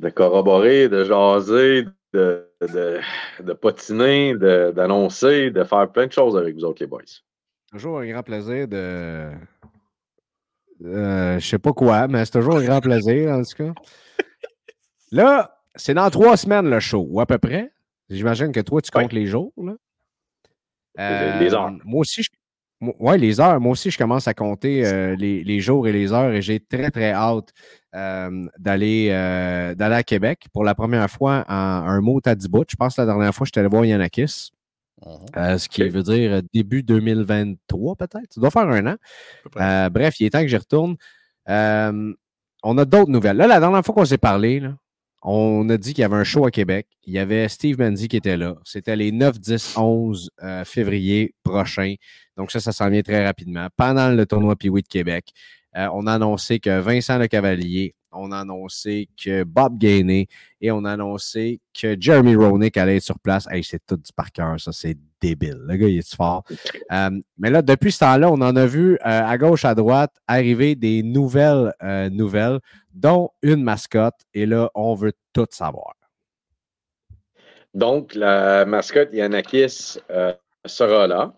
[0.00, 2.98] de corroborer, de jaser, de, de,
[3.40, 7.02] de potiner, d'annoncer, de, faire plein de choses avec vous autres, les boys.
[7.70, 9.30] Toujours un grand plaisir de,
[10.84, 13.72] euh, je sais pas quoi, mais c'est toujours un grand plaisir, en tout cas.
[15.12, 17.72] Là, c'est dans trois semaines le show, ou à peu près.
[18.10, 19.52] J'imagine que toi, tu comptes les jours.
[19.56, 19.74] Là.
[21.40, 21.66] les heures.
[21.66, 22.30] Euh, moi aussi, je...
[22.80, 23.58] Oui, les heures.
[23.58, 26.90] Moi aussi, je commence à compter euh, les, jours et les heures et j'ai très,
[26.90, 27.52] très hâte
[28.58, 33.00] d'aller à Québec pour la première fois en un mot à 10 Je pense que
[33.00, 34.52] la dernière fois, je suis allé voir Yanakis.
[35.04, 35.26] Mhm.
[35.36, 38.32] Euh, ce qui veut dire euh, début 2023, peut-être?
[38.32, 38.96] Ça doit faire un an.
[39.56, 40.96] Euh, bref, il est temps que j'y retourne.
[41.48, 43.36] on a d'autres nouvelles.
[43.36, 44.62] Là, la dernière fois qu'on s'est parlé,
[45.22, 46.86] on a dit qu'il y avait un show à Québec.
[47.04, 48.56] Il y avait Steve Mendy qui était là.
[48.64, 50.30] C'était les 9, 10, 11
[50.64, 51.94] février prochain.
[52.36, 53.68] Donc, ça, ça s'en vient très rapidement.
[53.76, 55.32] Pendant le tournoi Piwi de Québec,
[55.74, 60.26] on a annoncé que Vincent Le Cavalier on a annoncé que Bob Gainey
[60.60, 63.46] et on a annoncé que Jeremy Roenick allait être sur place.
[63.62, 65.58] C'est tout du par cœur, ça, c'est débile.
[65.66, 66.44] Le gars, il est fort.
[66.92, 70.12] Euh, mais là, depuis ce temps-là, on en a vu euh, à gauche, à droite
[70.26, 72.60] arriver des nouvelles euh, nouvelles,
[72.92, 74.20] dont une mascotte.
[74.34, 75.94] Et là, on veut tout savoir.
[77.74, 79.98] Donc, la mascotte Yanakis
[80.64, 81.34] sera là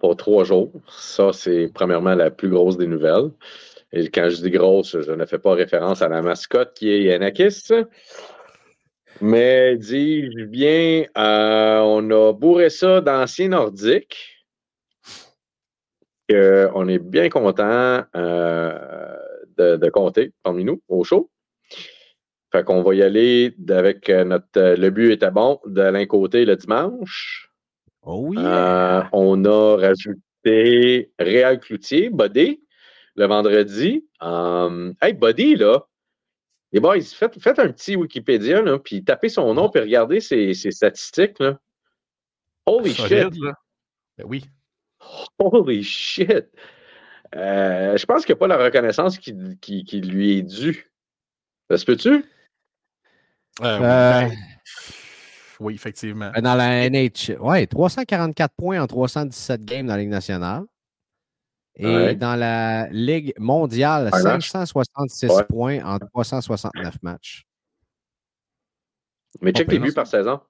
[0.00, 0.70] pour trois jours.
[0.88, 3.30] Ça, c'est premièrement la plus grosse des nouvelles.
[3.92, 7.02] Et quand je dis grosse, je ne fais pas référence à la mascotte qui est
[7.04, 7.70] Yanakis.
[9.20, 14.44] Mais dis-je bien, euh, on a bourré ça d'anciens nordiques.
[16.30, 19.16] on est bien content euh,
[19.56, 21.30] de, compter parmi nous au show.
[22.52, 24.74] Fait qu'on va y aller avec notre.
[24.78, 27.50] Le but était bon de l'un côté le dimanche.
[28.02, 29.08] Oh Euh, yeah!
[29.12, 32.62] on a rajouté Réal Cloutier, Buddy,
[33.18, 34.06] le vendredi.
[34.20, 35.80] Um, hey, Buddy, là,
[36.72, 40.54] les boys, faites, faites un petit Wikipédia, là, puis tapez son nom, puis regardez ses,
[40.54, 41.38] ses statistiques.
[41.40, 41.58] Là.
[42.66, 43.42] Holy Solide, shit!
[43.42, 43.52] là.
[44.18, 44.44] Ben oui.
[45.38, 46.46] Holy shit!
[47.34, 50.90] Euh, je pense qu'il n'y a pas la reconnaissance qui, qui- qui lui est due.
[51.70, 52.24] Ça se peut-tu?
[53.62, 54.28] Euh, oui, Euh,
[55.60, 56.30] oui, effectivement.
[56.34, 60.62] Ben, Dans la NH, ouais, 344 points en 317 games dans la Ligue nationale.
[61.78, 62.14] Et Ouais.
[62.16, 64.40] dans la Ligue mondiale, Ouais, là.
[64.40, 65.44] 566 Ouais.
[65.44, 67.44] points en 369 matchs.
[69.40, 70.40] Mais check les buts par saison.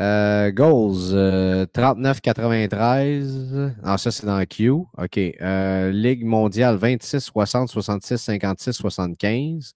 [0.00, 3.72] Euh, goals, euh, 39-93.
[3.84, 4.70] Ah, ça, c'est dans Q.
[4.70, 5.18] OK.
[5.18, 9.72] Euh, Ligue mondiale, 26, 60, 66, 56, 75.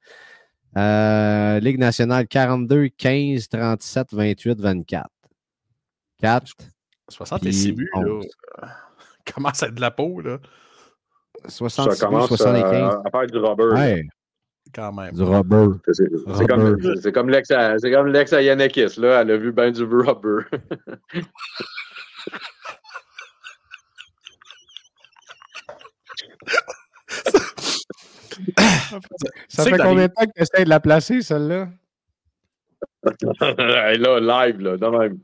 [0.76, 5.08] Euh, Ligue nationale, 42, 15, 37, 28, 24.
[6.20, 6.52] 4,
[7.08, 8.20] 66 puis buts, là.
[9.28, 9.34] 11.
[9.34, 10.38] Commence à être de la peau, là,
[11.46, 12.72] 66, Ça commence 75.
[12.94, 13.64] euh, à faire du rubber.
[13.74, 14.06] Ouais,
[14.74, 15.12] quand même.
[15.14, 15.78] du rubber.
[15.92, 19.22] C'est comme, c'est- comme l'ex à, c'est comme l'ex à Yannickis, là.
[19.22, 20.44] Elle a vu ben du rubber.
[29.48, 31.68] Ça sais fait combien de temps que tu essaies de la placer, celle-là?
[33.58, 35.18] Là, live, là, de même.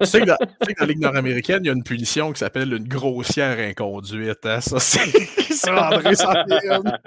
[0.00, 1.84] Tu sais que dans, tu sais que dans la Ligue nord-américaine, il y a une
[1.84, 4.44] punition qui s'appelle une grossière inconduite.
[4.44, 4.60] Hein?
[4.60, 5.10] Ça, c'est
[5.52, 6.98] ça, André Sandine.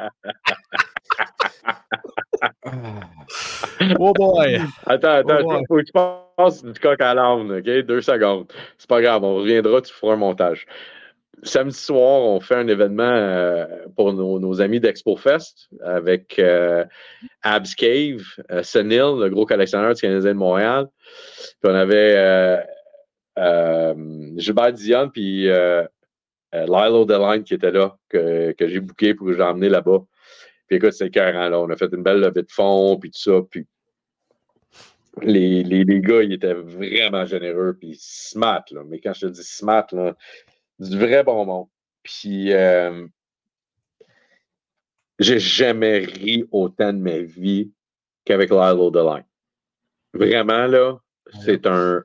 [4.00, 4.62] Oh boy!
[4.86, 7.86] Attends, attends, Oh, faut que tu passes du coq à l'âne, OK?
[7.86, 8.52] Deux secondes.
[8.78, 10.65] C'est pas grave, on reviendra, tu feras un montage.
[11.43, 16.84] Samedi soir, on fait un événement euh, pour nos, amis d'Expo Fest avec euh,
[17.43, 20.88] Abs Cave, euh, Senil, le gros collectionneur du Canadien de Montréal.
[21.62, 22.65] Puis on avait
[24.38, 25.47] Gilbert Dion puis
[26.54, 30.04] Lilo Deline qui était là, que, j'ai booké pour que j'ai emmené là-bas.
[30.67, 31.60] Puis écoute, c'est carré, là.
[31.60, 33.39] On a fait une belle levée de fonds, puis tout ça.
[33.50, 33.65] Puis
[35.21, 38.82] les, les, les gars, ils étaient vraiment généreux, puis smart, là.
[38.86, 40.15] Mais quand je te dis smart, là,
[40.79, 41.67] du vrai bon monde.
[42.03, 43.07] Puis euh,
[45.19, 47.71] j'ai jamais ri autant de ma vie
[48.25, 49.25] qu'avec Lilo Deline.
[50.13, 50.97] Vraiment, là,
[51.43, 52.03] c'est un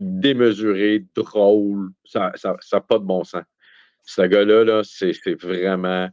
[0.00, 1.90] démesuré, drôle.
[2.04, 3.44] Ça n'a ça, ça pas de bon sens.
[4.04, 6.08] Ce gars-là, là, c'est c'est vraiment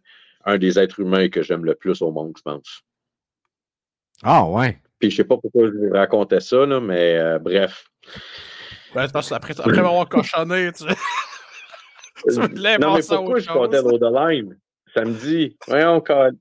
[0.45, 2.81] un des êtres humains que j'aime le plus au monde, je pense.
[4.23, 4.79] Ah, ouais.
[4.99, 7.89] Puis je sais pas pourquoi je vous racontais ça, là, mais euh, bref.
[8.95, 10.95] Ben, c'est parce que après, après m'avoir cochonné, tu sais.
[12.79, 13.85] Non, mais pourquoi je comptais chose?
[13.99, 14.57] Borderline
[14.93, 15.57] samedi?
[15.67, 16.37] Voyons, code.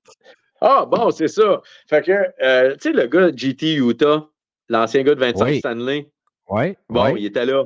[0.61, 1.61] Ah, bon, c'est ça.
[1.89, 4.29] Fait que, euh, tu sais, le gars de GT Utah,
[4.69, 5.59] l'ancien gars de 25 Oui.
[5.59, 6.11] Stanley,
[6.49, 6.77] Ouais.
[6.89, 7.65] bon, il était là.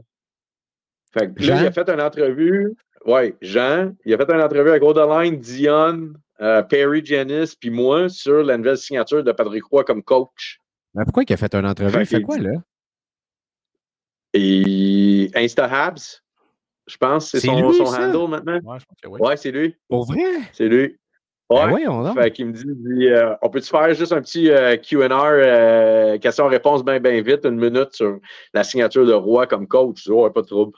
[1.12, 2.74] Fait que là, il a fait une entrevue.
[3.04, 8.08] Ouais, Jean, il a fait une entrevue avec Borderline, Dion, euh, Perry Janice, puis moi
[8.08, 10.60] sur la nouvelle signature de Patrick Roy comme coach.
[10.94, 11.90] Mais pourquoi il a fait une entrevue?
[11.92, 12.52] Fait Il fait quoi, dit- là?
[14.34, 16.20] Et InstaHabs,
[16.86, 18.60] je pense, c'est C'est son, lui, son handle maintenant.
[18.64, 19.20] Ouais, que oui.
[19.20, 19.74] Ouais, c'est lui.
[19.88, 20.22] Pour vrai?
[20.52, 20.96] C'est lui.
[21.48, 21.68] Ben Ouais.
[21.70, 22.18] voyons donc.
[22.18, 26.84] Fait qu'il me dit, euh, on peut-tu faire juste un petit euh, Q&R, euh, question-réponse
[26.84, 28.18] bien, bien vite, une minute sur
[28.52, 29.98] la signature de Roy comme coach?
[29.98, 30.72] Je dis, ouais, pas de trouble.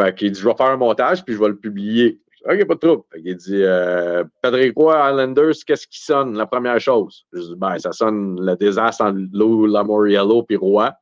[0.00, 2.18] Fait qu'il dit, je vais faire un montage, puis je vais le publier.
[2.30, 3.02] Je dis, OK, pas de trouble.
[3.12, 7.26] Fait qu'il dit, euh, Patrick Roy, Islanders, qu'est-ce qui sonne, la première chose?
[7.34, 10.94] Je dis, ben, ça sonne le désastre en Lou Lamoriello puis Roy.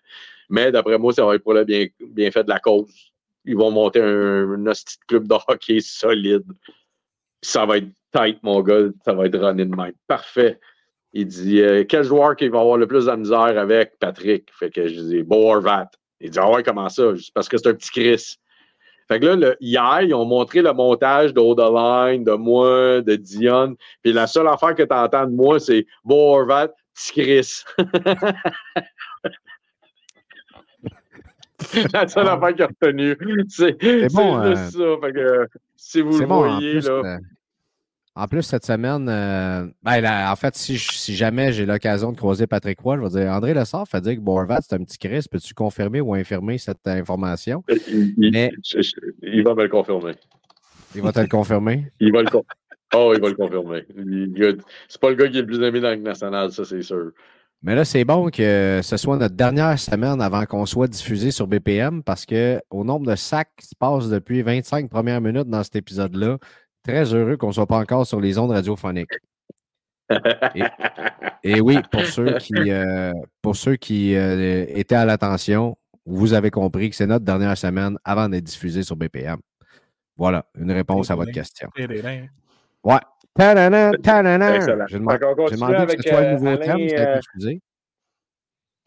[0.50, 3.11] Mais d'après moi, ça va être pour le bien, bienfait de la cause.
[3.44, 4.72] Ils vont monter un, un
[5.08, 6.44] club de hockey solide.
[7.42, 8.88] Ça va être tight, mon gars.
[9.04, 9.92] Ça va être running même.
[10.06, 10.60] Parfait.
[11.12, 13.98] Il dit euh, quel joueur qui va avoir le plus de misère avec?
[13.98, 14.48] Patrick?
[14.58, 15.90] Fait que je dis Bo Horvat.
[16.20, 17.14] Il dit Ah ouais, comment ça?
[17.14, 18.36] Je dis, parce que c'est un petit Chris.
[19.08, 23.16] Fait que là, le- hier, ils ont montré le montage de Odeline, de moi, de
[23.16, 23.74] Dion.
[24.02, 27.62] Puis la seule affaire que tu entends de moi, c'est Bo Horvat, petit Chris.
[31.92, 33.16] la seule affaire qu'il a retenue.
[33.48, 34.96] C'est bon, juste ça.
[35.02, 35.46] Fait que
[35.76, 36.92] si vous C'est le bon, en voyez, plus, là.
[37.04, 37.18] euh,
[38.14, 42.46] en plus, cette semaine, euh, ben, là, en fait, si, jamais j'ai l'occasion de croiser
[42.46, 45.24] Patrick Roy, je vais dire André Lessard fait dire que Borvat, c'est un petit Chris.
[45.30, 47.64] Peux-tu confirmer ou infirmer cette information?
[47.68, 50.12] Il, il- Mais- je- je- il va me le confirmer.
[50.94, 51.90] Il va te le confirmer?
[52.00, 52.28] Il va le
[52.94, 53.86] Oh, il va le confirmer.
[54.86, 56.82] C'est pas le gars qui est le plus aimé dans la Ligue nationale, ça, c'est
[56.82, 57.12] sûr.
[57.64, 61.46] Mais là, c'est bon que ce soit notre dernière semaine avant qu'on soit diffusé sur
[61.46, 65.62] BPM parce que au nombre de sacs qui se passent depuis 25 premières minutes dans
[65.62, 66.38] cet épisode-là,
[66.82, 69.10] très heureux qu'on ne soit pas encore sur les ondes radiophoniques.
[71.44, 76.50] Et oui, pour ceux qui, euh, pour ceux qui euh, étaient à l'attention, vous avez
[76.50, 79.38] compris que c'est notre dernière semaine avant d'être diffusé sur BPM?
[80.16, 81.68] Voilà, une réponse à votre question.
[82.84, 83.00] Ouais.
[83.34, 83.92] Ta-da-da.
[84.88, 86.96] J'ai demandé, que avec, ce soit euh, le nouveau Alain, thème, ça
[87.48, 87.54] euh.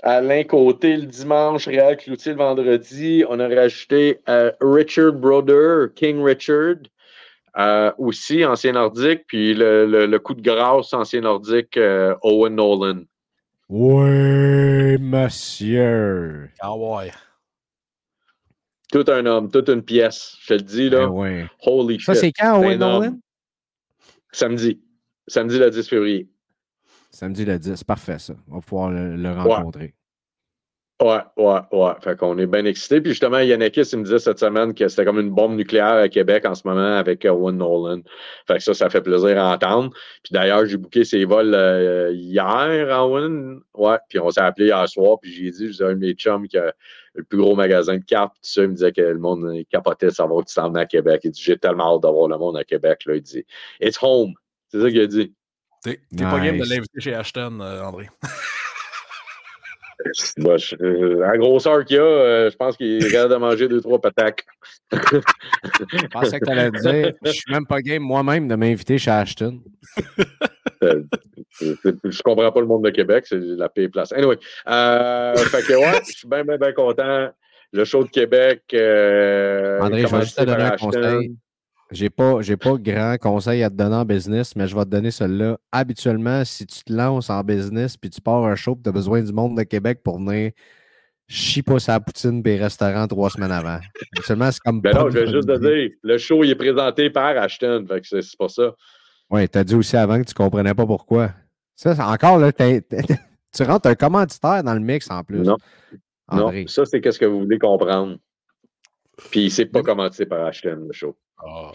[0.03, 3.23] Alain Côté le dimanche, Réal Cloutier le vendredi.
[3.27, 6.75] On a rajouté euh, Richard Broder, King Richard,
[7.57, 12.55] euh, aussi ancien nordique, puis le, le- le coup de grâce ancien nordique, euh, Owen
[12.55, 13.01] Nolan.
[13.67, 16.51] Oui, monsieur.
[16.59, 17.11] Ah ouais.
[18.91, 20.37] Tout un homme, toute une pièce.
[20.41, 21.07] Je te le dis, là.
[21.07, 21.45] Ben ouais.
[21.65, 22.21] Holy Ça, shit.
[22.21, 22.77] c'est quand, Owen.
[22.77, 23.17] Nolan?
[24.35, 24.81] Samedi.
[25.27, 26.29] Samedi le 10 février.
[27.09, 27.85] Samedi le 10.
[27.85, 28.33] Parfait, ça.
[28.49, 29.95] On va pouvoir le, le rencontrer.
[31.01, 31.91] Ouais, ouais, ouais.
[32.01, 32.99] Fait qu'on est bien excités.
[32.99, 36.09] Puis justement, Yannakis, il me disait cette semaine que c'était comme une bombe nucléaire à
[36.09, 38.01] Québec en ce moment avec euh, Owen Nolan.
[38.47, 39.91] Fait que ça, ça fait plaisir à entendre.
[40.23, 43.59] Puis d'ailleurs, j'ai booké ses vols euh, hier à Owen.
[43.73, 45.17] Ouais, puis on s'est appelé hier soir.
[45.21, 46.73] Puis j'ai dit, je disais à un de mes chums qui a
[47.15, 48.33] le plus gros magasin de cartes.
[48.35, 50.67] Tout ça, il me disait que le monde il capotait de savoir que tu t'en
[50.69, 51.21] venais à Québec.
[51.23, 53.01] Il dit, j'ai tellement hâte d'avoir le monde à Québec.
[53.05, 53.15] Là.
[53.15, 53.45] Il dit,
[53.81, 54.33] it's home.
[54.69, 55.33] C'est ça qu'il a dit.
[55.83, 58.09] T'es pas game de l'inviter chez Ashton, euh, André.
[60.05, 63.81] Je- euh, la grosseur qu'il a, euh, je pense qu'il est capable de manger deux,
[63.81, 64.45] trois pataques.
[64.91, 69.09] Je pensais que tu allais dire, je suis même pas game moi-même de m'inviter chez
[69.11, 69.61] Ashton.
[70.83, 71.03] Euh,
[71.51, 74.11] c'est- je comprends pas le monde de Québec, c'est la pire place.
[74.11, 77.29] Anyway, euh, fait que ouais, je suis bien, bien, bien content.
[77.73, 78.61] Le show de Québec.
[78.73, 81.35] Euh, André, je vais juste te donner un conseil.
[81.91, 84.89] J'ai pas, j'ai pas grand conseil à te donner en business, mais je vais te
[84.89, 85.57] donner celui-là.
[85.71, 89.21] Habituellement, si tu te lances en business puis tu pars un show tu as besoin
[89.21, 90.51] du monde de Québec pour venir
[91.27, 93.79] chie pas sa poutine et restaurant trois semaines avant.
[94.15, 96.55] Habituellement, c'est comme Ben pas non, je vais juste te dire, le show il est
[96.55, 98.73] présenté par Ashton, fait que c'est c'est pour ça.
[99.29, 101.31] Oui, tu as dit aussi avant que tu comprenais pas pourquoi.
[101.75, 105.39] Ça, encore, là, tu rentres un commanditaire dans le mix en plus.
[105.39, 105.57] Non.
[106.27, 106.61] André.
[106.61, 108.17] Non, ça c'est qu'est-ce que vous voulez comprendre.
[109.31, 111.15] Puis c'est pas commenté par Ashton, le show.
[111.37, 111.71] Ah.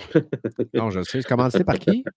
[0.75, 1.23] Non, je sais.
[1.23, 2.05] C'est commandité par qui?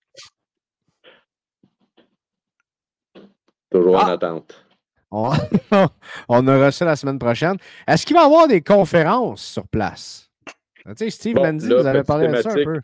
[3.71, 4.11] Toujours en Ah!
[4.11, 4.65] attente.
[5.11, 5.31] On,
[6.29, 7.57] on aura ça la semaine prochaine.
[7.87, 10.29] Est-ce qu'il va y avoir des conférences sur place?
[10.85, 12.81] Tu sais, Steve Bon, Landy, là, vous avez parlé de ça un peu.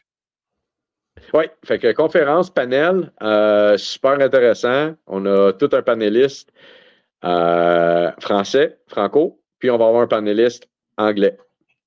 [1.33, 4.93] Oui, fait que conférence, panel, euh, super intéressant.
[5.07, 6.51] On a tout un panéliste
[7.23, 11.37] euh, français, franco, puis on va avoir un panéliste anglais.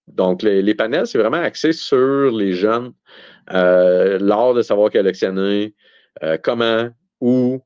[0.07, 2.93] Donc, les, les panels, c'est vraiment axé sur les jeunes,
[3.53, 5.75] euh, l'art de savoir collectionner,
[6.43, 6.89] comment,
[7.21, 7.61] où,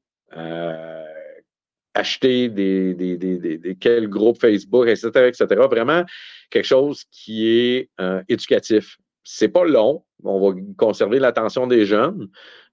[1.95, 5.47] acheter des, des, des, des, des- quel groupe Facebook, etc., etc.
[5.71, 6.05] Vraiment
[6.51, 7.91] quelque chose qui est
[8.29, 8.99] éducatif.
[9.29, 10.05] C'est pas long.
[10.23, 12.29] On va conserver l'attention des jeunes.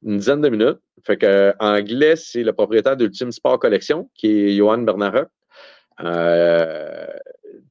[0.06, 0.78] Une dizaine de minutes.
[1.04, 5.28] Fait que, euh, anglais, c'est le propriétaire d'Ultime Sport Collection, qui est Johan Bernarek.
[6.04, 7.08] Euh,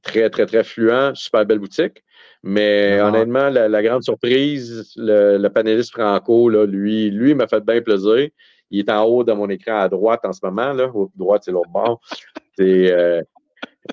[0.01, 2.03] très, très, très fluent, super belle boutique.
[2.43, 3.07] Mais Ah.
[3.07, 7.81] honnêtement, la, la grande surprise, le, le panéliste Franco, là, lui, lui m'a fait bien
[7.81, 8.27] plaisir.
[8.69, 10.73] Il est en haut de mon écran à droite en ce moment.
[10.73, 10.89] Là.
[10.93, 12.01] Au droite, c'est l'autre bord.
[12.57, 13.21] C'est euh,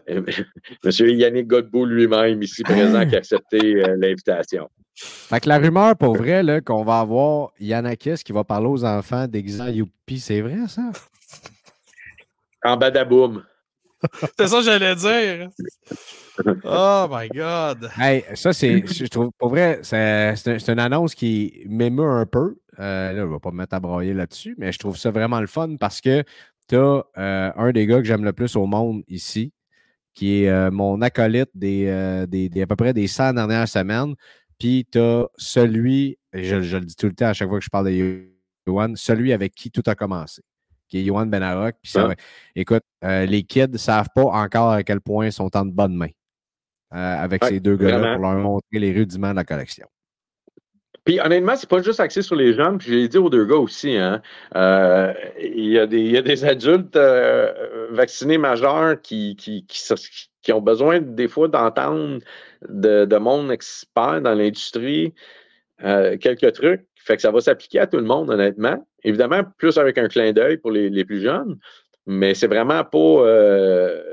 [0.84, 4.68] Monsieur Yannick Godbout lui-même, ici présent, qui a accepté euh, l'invitation.
[4.94, 8.84] Fait que la rumeur, pour vrai, là, qu'on va avoir Yannakis qui va parler aux
[8.84, 10.90] enfants d'exemple Youpi, c'est vrai, ça?
[12.64, 13.42] En badaboum.
[14.38, 15.48] C'est ça que j'allais dire.
[16.64, 17.90] Oh my God.
[17.98, 22.08] Hey, ça, c'est, je trouve, pour vrai, c'est, c'est un- c'est une annonce qui m'émeut
[22.08, 22.56] un peu.
[22.78, 25.10] Euh, là, je ne vais pas me mettre à broyer là-dessus, mais je trouve ça
[25.10, 26.22] vraiment le fun parce que
[26.68, 27.02] tu as
[27.56, 29.52] un des gars que j'aime le plus au monde ici,
[30.14, 33.68] qui est euh, mon acolyte des, euh, des, des- à peu près des 100 dernières
[33.68, 34.14] semaines.
[34.58, 37.58] Puis tu as celui, et je, je le dis tout le temps à chaque fois
[37.58, 38.28] que je parle de
[38.66, 40.42] Yohan, celui avec qui tout a commencé,
[40.88, 41.76] qui est Yohan Benarok.
[41.82, 42.14] Puis ça Ah.
[42.54, 45.72] écoute, euh, les kids ne savent pas encore à quel point ils sont en de
[45.72, 46.10] bonnes mains
[46.90, 49.86] avec Ouais, ces deux gars-là pour leur montrer les rudiments de la collection.
[51.04, 53.44] Puis honnêtement, c'est pas juste axé sur les jeunes, puis je l'ai dit aux deux
[53.44, 53.96] gars aussi.
[53.96, 54.20] Hein.
[54.54, 60.52] Euh, Il y, a des- y a des adultes euh, vaccinés majeurs qui, qui, qui,
[60.52, 62.20] ont besoin des fois d'entendre
[62.68, 65.14] de, de monde expert dans l'industrie
[65.84, 66.84] euh, quelques trucs.
[66.96, 68.86] Fait que ça va s'appliquer à tout le monde, honnêtement.
[69.02, 71.56] Évidemment, plus avec un clin d'œil pour les, les plus jeunes,
[72.06, 73.24] mais c'est vraiment pas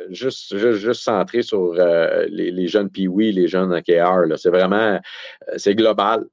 [0.09, 4.37] juste, juste, centré sur les, les jeunes Pee-Wee, les jeunes là.
[4.37, 5.01] C'est vraiment,
[5.57, 6.23] c'est global.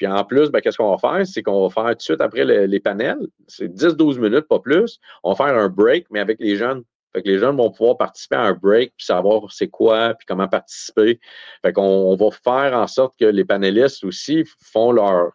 [0.00, 1.26] Puis en plus, ben, qu'est-ce qu'on va faire?
[1.26, 4.58] C'est qu'on va faire tout de suite après le- les panels, c'est 10-12 minutes, pas
[4.58, 4.98] plus.
[5.22, 6.84] On va faire un break, mais avec les jeunes.
[7.12, 10.24] Fait que les jeunes vont pouvoir participer à un break, puis savoir c'est quoi, puis
[10.26, 11.20] comment participer.
[11.60, 15.32] Fait qu'on on va faire en sorte que les panélistes aussi font leur,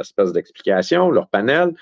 [0.00, 1.72] espèce d'explication, leur panel,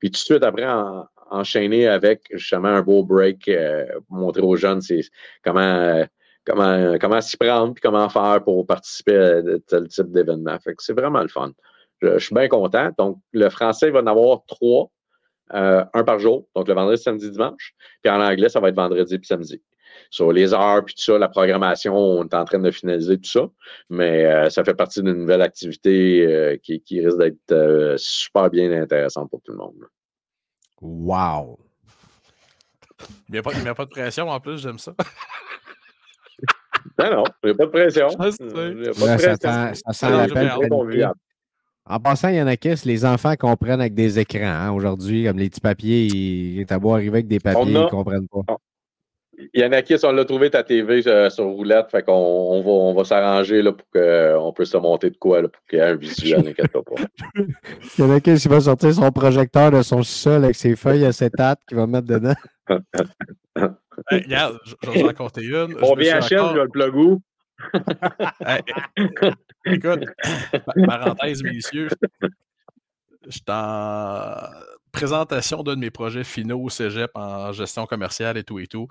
[0.00, 4.42] puis tout de suite après en- enchaîner avec justement un beau break, euh, pour montrer
[4.42, 5.00] aux jeunes c'est
[5.42, 6.04] comment
[6.44, 10.58] comment, comment s'y prendre, puis comment faire pour participer à tel type d'événement.
[10.58, 11.52] Fait que c'est vraiment le fun.
[12.02, 12.90] Je, suis bien content.
[12.98, 14.90] Donc, le français va en avoir trois,
[15.54, 17.74] euh, un par jour, donc le vendredi, samedi, dimanche.
[18.02, 19.62] Puis en anglais, ça va être vendredi puis samedi.
[20.10, 23.28] Sur les heures, puis tout ça, la programmation, on est en train de finaliser tout
[23.28, 23.48] ça.
[23.90, 28.70] Mais euh, ça fait partie d'une nouvelle activité euh, qui, qui, risque d'être super bien
[28.72, 29.74] intéressante pour tout le monde.
[30.80, 31.58] Wow!
[33.28, 34.94] Il n'y a, a, pas de pression en plus, j'aime ça.
[36.98, 38.08] non, non, il n'y a pas de pression.
[38.10, 38.30] Ça,
[39.74, 41.12] ça, sent l'appel.
[41.90, 45.24] En passant, il y en a qui, les enfants comprennent avec des écrans hein, aujourd'hui,
[45.24, 48.28] comme les petits papiers, ils est à beau arriver avec des papiers, ils ne comprennent
[48.28, 48.58] pas.
[49.54, 52.12] Il y en a qui, on l'a trouvé ta TV euh, sur roulette, fait qu'on
[52.12, 55.82] on va, on va s'arranger pour qu'on puisse se monter de quoi pour qu'il y
[55.82, 56.80] ait un visuel, n'inquiète pas.
[57.36, 57.44] il
[57.98, 61.06] y en a qui, il va sortir son projecteur de son sol avec ses feuilles
[61.06, 62.34] acétates qu'il va mettre dedans.
[64.10, 65.76] regarde, je, vais vous raconter une.
[65.82, 67.18] On vient à Chine, le plug
[69.64, 70.04] écoute,
[70.86, 71.88] parenthèse, messieurs,
[73.26, 74.34] je suis en
[74.92, 78.88] présentation d'un de mes projets finaux au cégep en gestion commerciale et tout et tout.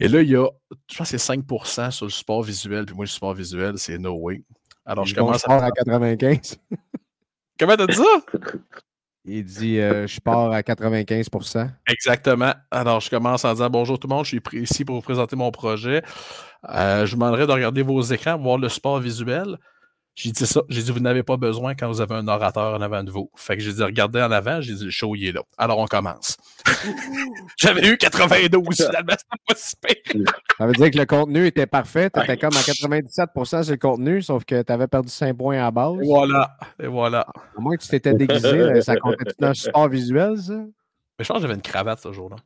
[0.00, 0.48] Et là, il y a,
[0.90, 2.86] je pense que c'est 5% sur le support visuel.
[2.86, 4.42] Puis moi, le support visuel, c'est no way.
[4.84, 5.64] Alors, je commence à.
[5.64, 6.58] à 95.
[7.58, 8.22] Comment t'as dit ça?
[9.24, 12.54] Il dit euh, Je pars à 95% Exactement.
[12.70, 15.36] Alors, je commence en disant Bonjour tout le monde, je suis ici pour vous présenter
[15.36, 16.02] mon projet.
[16.68, 19.58] Euh, je vous demanderai de regarder vos écrans, voir le support visuel.
[20.14, 20.60] J'ai dit ça.
[20.68, 23.30] J'ai dit, vous n'avez pas besoin quand vous avez un orateur en avant de vous.
[23.34, 24.60] Fait que j'ai dit, regardez en avant.
[24.60, 25.42] J'ai dit, le show, il est là.
[25.56, 26.36] Alors, on commence.
[27.56, 29.14] J'avais eu 92, finalement,
[29.56, 30.20] c'était pas
[30.58, 32.10] Ça veut dire que le contenu était parfait.
[32.10, 35.64] Tu étais comme à 97% sur le contenu, sauf que tu avais perdu 5 points
[35.64, 35.96] à base.
[36.02, 36.56] Et voilà.
[36.78, 37.26] Et voilà.
[37.56, 40.52] À moins que tu t'étais déguisé, ça comptait tout un support visuel, ça?
[40.52, 42.36] Mais je pense que j'avais une cravate ce jour-là.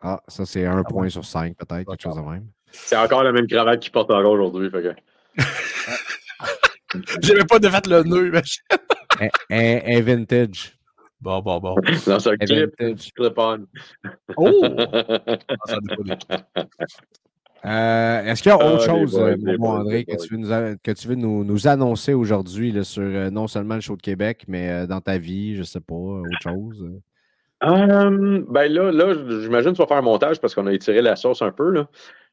[0.00, 2.46] Ah, ça, c'est un ah point sur 5, peut-être, quelque chose de même.
[2.70, 4.70] C'est encore la même cravate qu'il porte encore aujourd'hui.
[4.70, 5.42] Fait que...
[7.22, 8.32] J'avais pas de fait le nœud,
[9.50, 10.78] un, un, vintage.
[11.20, 11.74] Bon, bon, bon.
[12.06, 12.70] Non, c'est un clip.
[13.14, 13.66] Clip-on.
[14.36, 14.62] Oh!
[17.64, 20.76] Euh, Est-ce qu'il y a autre ah, chose, euh, mon André, que tu veux nous,
[20.82, 24.44] que tu veux nous, nous annoncer aujourd'hui sur euh, non seulement le show de Québec,
[24.46, 26.88] mais euh, dans ta vie, je sais pas, autre chose?
[27.60, 31.02] Um, ben là, là j'imagine que tu vas faire un montage parce qu'on a étiré
[31.02, 31.70] la sauce un peu.
[31.70, 31.88] Là.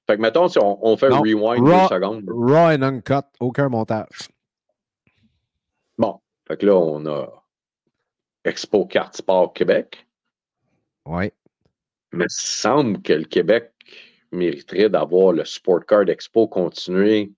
[0.05, 2.23] Fait que mettons, si on, on fait un rewind raw, deux secondes.
[2.27, 4.29] Raw and uncut, aucun montage.
[5.97, 7.43] Bon, fait que là, on a
[8.43, 10.05] Expo Carte Sport Québec.
[11.05, 11.31] Oui.
[12.11, 13.71] Mais il semble que le Québec
[14.31, 17.31] mériterait d'avoir le Sport Card Expo continué.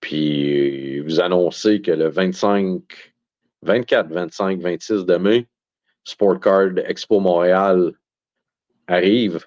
[0.00, 2.82] Puis vous annoncez que le 25,
[3.62, 5.48] 24, 25, 26 de mai,
[6.04, 7.92] Sport Card Expo Montréal
[8.86, 9.46] arrive.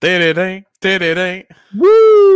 [0.00, 1.42] Tédédin, tédédin.
[1.74, 2.33] Wouh!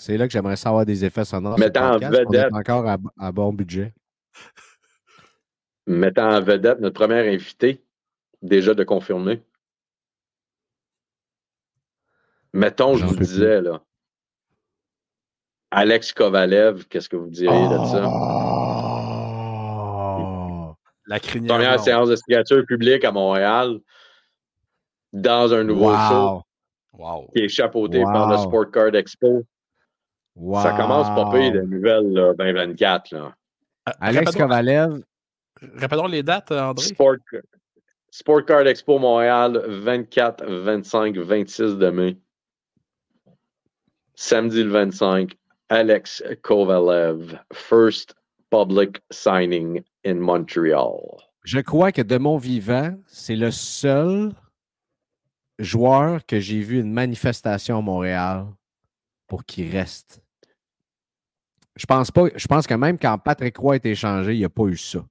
[0.00, 1.58] C'est là que j'aimerais savoir des effets sonores.
[1.58, 2.54] Mettant en vedette.
[2.54, 2.96] encore à,
[3.32, 3.92] bon budget.
[5.86, 7.84] Mettant en vedette notre première invité,
[8.40, 9.42] déjà de confirmer.
[12.54, 13.82] Mettons, je vous disais, là.
[15.70, 18.08] Alex Kovalev, qu'est-ce que vous diriez de ça?
[18.08, 19.52] Oh!
[21.08, 21.56] La crinière.
[21.56, 23.78] Première séance de signature publique à Montréal
[25.12, 26.42] dans un nouveau show
[27.34, 29.44] qui est chapeauté par le Sport Card Expo.
[30.36, 33.12] Ça commence pas pire de nouvelles là, 2024.
[33.12, 33.34] Là.
[34.00, 35.02] Alex Kovalev.
[35.74, 36.86] Répétons les dates, André.
[36.86, 37.16] Sport,
[38.10, 42.16] Sport Card Expo Montréal, 24, 25, 26 de mai.
[44.14, 45.36] Samedi le 25,
[45.68, 48.14] Alex Kovalev, first
[48.50, 51.18] public signing in Montreal.
[51.44, 54.32] Je crois que de mon vivant, c'est le seul
[55.58, 58.46] joueur que j'ai vu une manifestation à Montréal
[59.30, 60.20] pour qu'il reste.
[61.76, 62.26] Je pense pas.
[62.34, 64.76] Je pense que même quand Patrick Roy a été échangé, il n'y a pas eu
[64.76, 65.02] ça.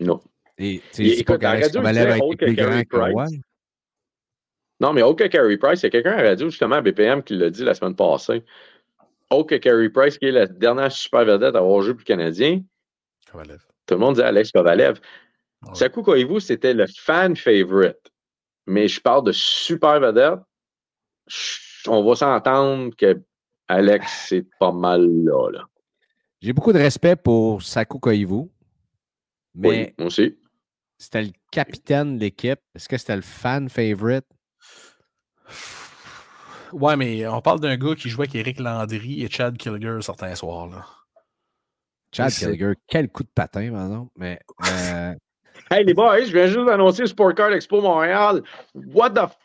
[0.00, 0.20] Non.
[0.58, 3.26] Et c'est pas plus grand que Roy.
[4.80, 7.22] Non, mais OK Carey Price, il y a quelqu'un à la radio, justement, à BPM,
[7.22, 8.42] qui l'a dit la semaine passée.
[9.30, 12.62] OK Carey Price, qui est la dernière super vedette à avoir joué pour le Canadien.
[13.30, 13.62] Kovalev.
[13.86, 15.00] Tout le monde dit Alex Kovalev.
[15.62, 15.74] Ouais.
[15.74, 18.10] Sakou Koivu, c'était le fan favorite
[18.66, 20.40] mais je parle de super vedette.
[21.88, 23.22] On va s'entendre que
[23.68, 25.50] Alex, c'est pas mal là.
[25.50, 25.64] là.
[26.40, 28.50] J'ai beaucoup de respect pour Saku Koivu.
[29.54, 30.38] Mais oui, aussi.
[30.98, 32.60] C'était le capitaine de l'équipe.
[32.74, 34.26] Est-ce que c'était le fan favorite?
[36.72, 40.34] Ouais, mais on parle d'un gars qui jouait avec Eric Landry et Chad Kilger certains
[40.34, 40.66] soirs.
[40.66, 40.84] Là.
[42.12, 44.12] Chad Kilger, quel coup de patin, par exemple.
[44.16, 45.14] Mais euh,
[45.70, 48.42] Hey les boys, je viens juste d'annoncer le Sport Card Expo Montréal.
[48.74, 49.36] What the f...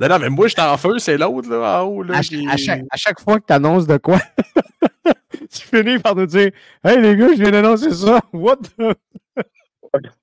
[0.00, 2.02] Non, non, mais moi, j'étais en feu, c'est l'autre, là, en haut.
[2.02, 4.18] Là, À, chaque, à chaque fois que tu annonces de quoi,
[5.50, 6.50] tu finis par nous dire
[6.84, 8.20] Hey les gars, je viens d'annoncer ça.
[8.32, 8.94] What the.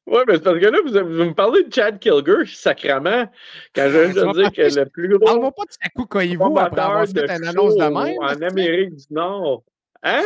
[0.06, 3.26] Ouais, mais c'est parce que là, vous, vous me parlez de Chad Kilger, sacrament,
[3.74, 6.38] quand je viens de dire parler- que le plus gros Parle-moi pas de Sakou Koivu
[6.60, 8.16] après avoir fait de une annonce de même.
[8.22, 8.28] en.
[8.48, 9.64] Amérique du Nord.
[10.04, 10.22] Hein?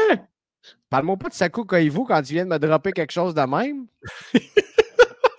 [0.90, 3.86] Parle-moi pas de Sakou Koivu quand tu viens de me dropper quelque chose de même.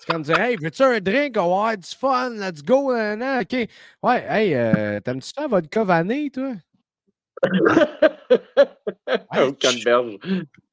[0.01, 1.37] C'est comme dire Hey, veux-tu un drink?
[1.37, 2.93] On va avoir du fun, let's go.
[2.95, 3.69] nan, nan, OK.
[4.03, 6.53] Ouais, hey, euh, t'aimes-tu ça, vodka vanille, toi?
[9.39, 10.17] Au canneberge.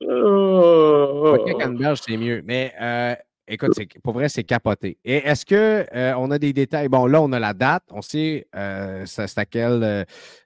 [0.02, 2.42] Oh, Vodka canneberge, c'est mieux.
[2.46, 3.16] Mais euh,
[3.48, 4.98] écoute, c'est- pour vrai, c'est capoté.
[5.04, 6.88] Et est-ce qu'on a des détails?
[6.88, 10.04] Bon, là, on a la date, on sait euh, c'est à quel euh,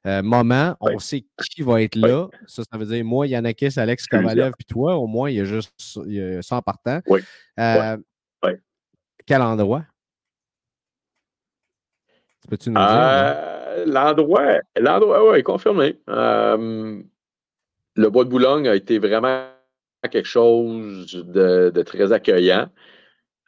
[0.08, 1.00] euh, moment, on Oui.
[1.00, 2.28] sait qui va être là.
[2.48, 4.08] Ça, ça veut dire moi, Yannakis, Alex.
[4.08, 5.72] Kovalev, puis toi, au moins, il y a juste
[6.06, 7.00] il y a 100 partants.
[7.08, 7.22] Oui.
[7.60, 7.98] Euh,
[8.44, 8.52] Oui.
[9.26, 9.84] Quel endroit?
[12.42, 12.80] Tu Peux-tu nous?
[12.80, 16.00] Euh, l'endroit, l'endroit, oui, confirmé.
[16.10, 17.02] Euh,
[17.96, 19.46] le bois de Boulogne a été vraiment
[20.10, 22.68] quelque chose de, très accueillant.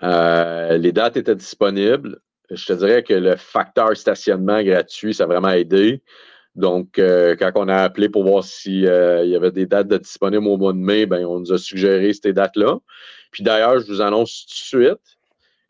[0.03, 2.19] Euh, les dates étaient disponibles.
[2.51, 6.03] Je te dirais que le facteur stationnement gratuit, ça a vraiment aidé.
[6.55, 10.57] Donc, quand on a appelé pour voir s'il y avait des dates de disponibles au
[10.57, 12.77] mois de mai, ben, on nous a suggéré ces dates-là.
[13.31, 15.17] Puis d'ailleurs, je vous annonce tout de suite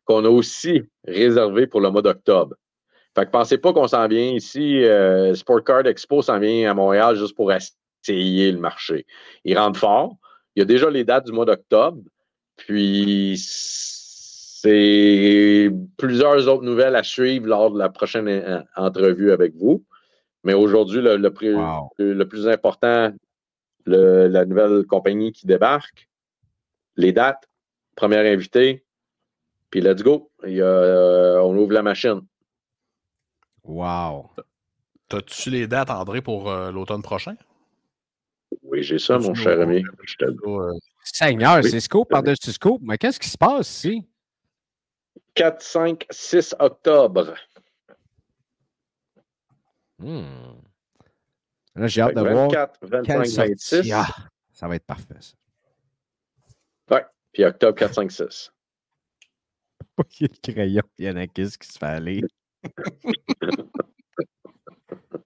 [0.06, 2.56] qu'on a aussi réservé pour le mois d'octobre.
[3.16, 4.84] Fait que pensez pas qu'on s'en vient ici.
[4.84, 9.06] euh, Sport Card Expo s'en vient à Montréal juste pour essayer le marché.
[9.46, 10.16] Il rentre fort.
[10.56, 12.02] Il y a déjà les dates du mois d'octobre.
[12.58, 13.36] Puis
[14.64, 19.84] c'est plusieurs autres nouvelles à suivre lors de la prochaine euh, entrevue avec vous.
[20.44, 21.90] Mais aujourd'hui, le, le plus- Wow.
[21.98, 23.12] le- le plus important,
[23.86, 26.10] le- la nouvelle compagnie qui débarque,
[26.96, 27.44] les dates,
[27.96, 28.84] première invité,
[29.74, 30.32] puis let's go.
[30.44, 32.22] Euh, on ouvre la machine.
[33.64, 34.30] Wow.
[35.10, 37.36] T'as-tu les dates, André, pour euh, l'automne prochain?
[38.62, 39.84] Oui, j'ai ça, mon cher ami.
[40.22, 40.72] Euh,
[41.04, 41.72] Seigneur, Oui.
[41.72, 42.82] c'est scoop par-dessus scoop.
[42.84, 44.08] Mais qu'est-ce qui se passe ici?
[45.34, 47.34] 4, 5, 6 octobre.
[49.98, 50.54] Hmm.
[51.74, 53.90] Là, j'ai hâte de que voir 24, quelle 25, sortie.
[53.90, 53.92] 26.
[53.92, 54.08] Ah,
[54.52, 55.34] ça va être parfait, ça.
[57.32, 58.54] Puis octobre 4, 5, 6.
[60.20, 62.22] Il y a le crayon, il y en a qui se fait aller.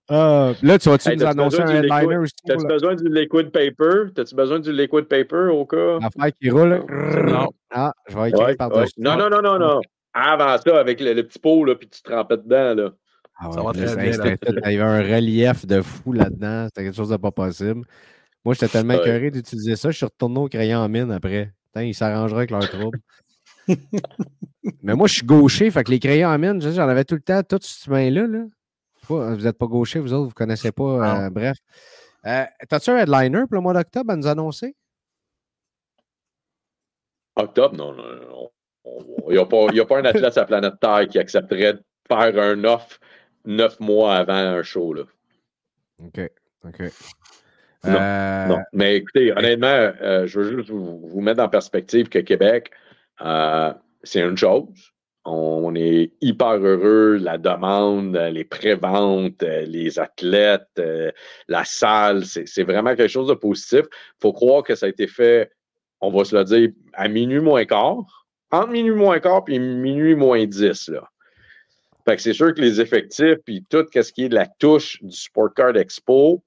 [0.09, 2.33] Ah, là, tu vas-tu Hey, nous annoncer besoin un du headliner liquid- aussi?
[2.45, 4.11] T'as-tu besoin du liquid paper?
[4.15, 5.99] T'as-tu besoin du liquid paper au cas?
[5.99, 6.85] L'affaire qui roule.
[7.27, 7.49] Non.
[7.71, 8.93] Ah, je vais écrire Ouais, par-dessus.
[8.97, 9.03] ouais.
[9.03, 9.81] Non, non, non, non, non.
[10.13, 12.91] Avant ça, avec le, le petit pot, là, puis tu te trempais dedans, là.
[13.39, 14.11] Ah Ça va très bien,
[14.65, 16.65] Il y avait un relief de fou là-dedans.
[16.67, 17.81] C'était quelque chose de pas possible.
[18.45, 19.01] Moi, j'étais tellement Ouais.
[19.01, 19.91] écœuré d'utiliser ça.
[19.91, 21.51] Je suis retourné au crayon en mine après.
[21.65, 22.97] Putain, ils s'arrangeraient avec leur trouble.
[24.83, 25.69] Mais moi, je suis gaucher.
[25.71, 28.27] Fait que les crayons en mine, j'en avais tout le temps, toutes cette main-là.
[28.27, 28.43] Là.
[29.07, 31.25] Vous n'êtes pas gaucher, vous autres, vous ne connaissez pas.
[31.25, 31.57] euh, bref.
[32.25, 34.75] Euh, T'as-tu un headliner pour le mois d'octobre à nous annoncer?
[37.35, 38.49] Octobre, non, non, non.
[39.29, 42.39] Il n'y a, a pas un athlète sur la planète Terre qui accepterait de faire
[42.41, 42.99] un off
[43.45, 45.03] neuf mois avant un show, là.
[46.03, 46.19] OK.
[46.65, 46.79] OK.
[47.83, 48.57] Non, Euh, Non.
[48.73, 49.91] Mais écoutez, honnêtement,
[50.25, 52.71] je veux juste vous, vous mettre en perspective que Québec,
[53.21, 54.93] euh, c'est une chose.
[55.25, 60.81] On est hyper heureux, la demande, euh, les préventes, euh, les athlètes,
[61.47, 63.81] la salle, c'est vraiment quelque chose de positif.
[63.91, 65.51] Il faut croire que ça a été fait,
[65.99, 70.15] on va se le dire, à minuit moins quart, entre minuit moins quart et minuit
[70.15, 70.89] moins 10.
[70.89, 71.09] Là.
[72.07, 75.03] Fait que c'est sûr que les effectifs puis tout ce qui est de la touche
[75.03, 76.41] du Sport Card Expo,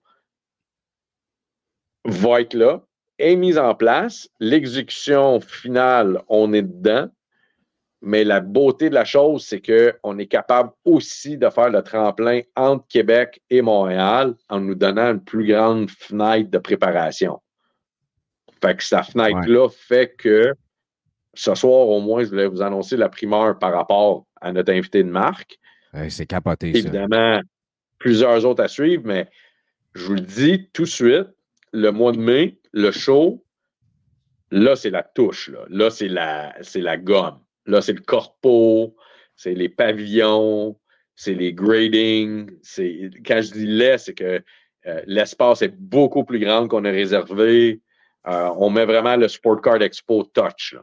[2.04, 2.82] va être là,
[3.20, 4.28] est mise en place.
[4.40, 7.08] L'exécution finale, on est dedans.
[8.02, 12.40] Mais la beauté de la chose, c'est qu'on est capable aussi de faire le tremplin
[12.56, 17.40] entre Québec et Montréal en nous donnant une plus grande fenêtre de préparation.
[18.62, 20.54] Fait que cette fenêtre-là fait que
[21.34, 25.02] ce soir, au moins, je voulais vous annoncer la primeur par rapport à notre invité
[25.02, 25.58] de marque.
[26.08, 26.78] c'est capoté, ça.
[26.78, 27.40] Évidemment,
[27.98, 29.28] plusieurs autres à suivre, mais
[29.94, 31.28] je vous le dis tout de suite,
[31.72, 33.44] le mois de mai, le show,
[34.50, 35.50] là, c'est la touche.
[35.68, 37.40] Là, c'est la, gomme.
[37.66, 38.96] Là, c'est le corpo,
[39.36, 40.78] c'est les pavillons,
[41.14, 42.50] c'est les gradings.
[43.26, 44.42] Quand je dis lait, c'est que
[44.86, 47.80] euh, l'espace est beaucoup plus grand qu'on a réservé.
[48.26, 50.74] Euh, on met vraiment le Sport Card Expo touch.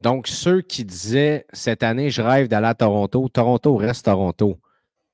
[0.00, 4.58] Donc, ceux qui disaient cette année, je rêve d'aller à Toronto, Toronto reste Toronto.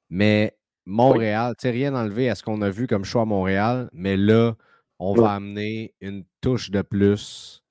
[0.09, 0.58] Mais
[0.89, 4.17] Montréal, tu sais, rien enlevé à ce qu'on a vu comme choix à Montréal, mais
[4.17, 4.55] là,
[4.99, 5.21] on Oui.
[5.21, 7.63] va amener une touche de plus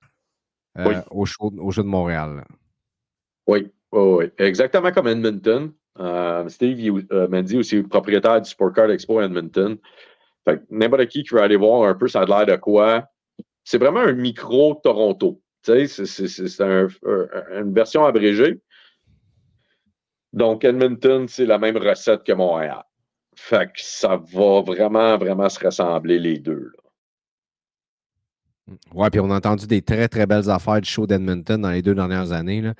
[0.78, 0.94] euh, Oui.
[1.10, 2.36] au, show, au jeu de Montréal.
[2.36, 2.44] là.
[3.48, 4.24] Oui, oui, oui.
[4.38, 5.72] Exactement comme Edmonton.
[5.98, 9.76] Euh, Steve euh, Mendy, aussi propriétaire du Sport Card Expo Edmonton.
[10.48, 13.08] Fait n'importe qui qui veut aller voir un peu, ça a l'air de quoi.
[13.64, 15.42] C'est vraiment un micro Toronto.
[15.62, 15.86] C'est
[16.60, 16.86] un,
[17.60, 18.60] une version abrégée.
[20.32, 22.84] Donc, Edmonton, c'est la même recette que Montréal.
[23.40, 26.72] Fait que ça va vraiment, vraiment se ressembler les deux.
[26.76, 26.82] Là.
[28.92, 31.80] Ouais, puis on a entendu des très, très belles affaires du show d'Edmonton dans les
[31.80, 32.60] deux dernières années.
[32.60, 32.74] Là.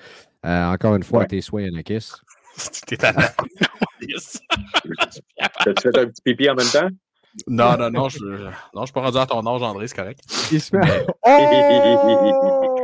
[0.44, 2.10] Euh, encore une fois, à tes souhaits, Yanakis.
[2.86, 3.12] T'es à
[5.64, 6.88] T'as-tu fait un petit pipi en même temps?
[7.46, 10.20] Non, non, non, je ne non, suis pas rendu à ton âge, André, c'est correct.
[10.50, 11.06] Il se met...
[11.24, 12.78] oh!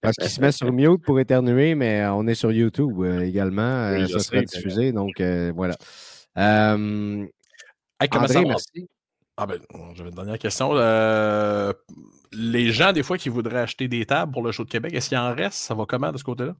[0.00, 3.90] Parce qu'il se met sur mute pour éternuer, mais on est sur YouTube euh, également.
[3.90, 5.74] Oui, euh, ça sais, sera diffusé, donc euh, voilà.
[6.38, 7.26] Euh,
[8.00, 8.48] Hey, comment André, ça va?
[8.48, 8.88] merci.
[9.36, 9.58] Ah ben,
[9.94, 10.70] j'avais une dernière question.
[10.74, 11.72] Euh,
[12.32, 15.08] les gens, des fois, qui voudraient acheter des tables pour le show de Québec, est-ce
[15.08, 15.54] qu'il en reste?
[15.58, 16.54] Ça va comment de ce côté-là?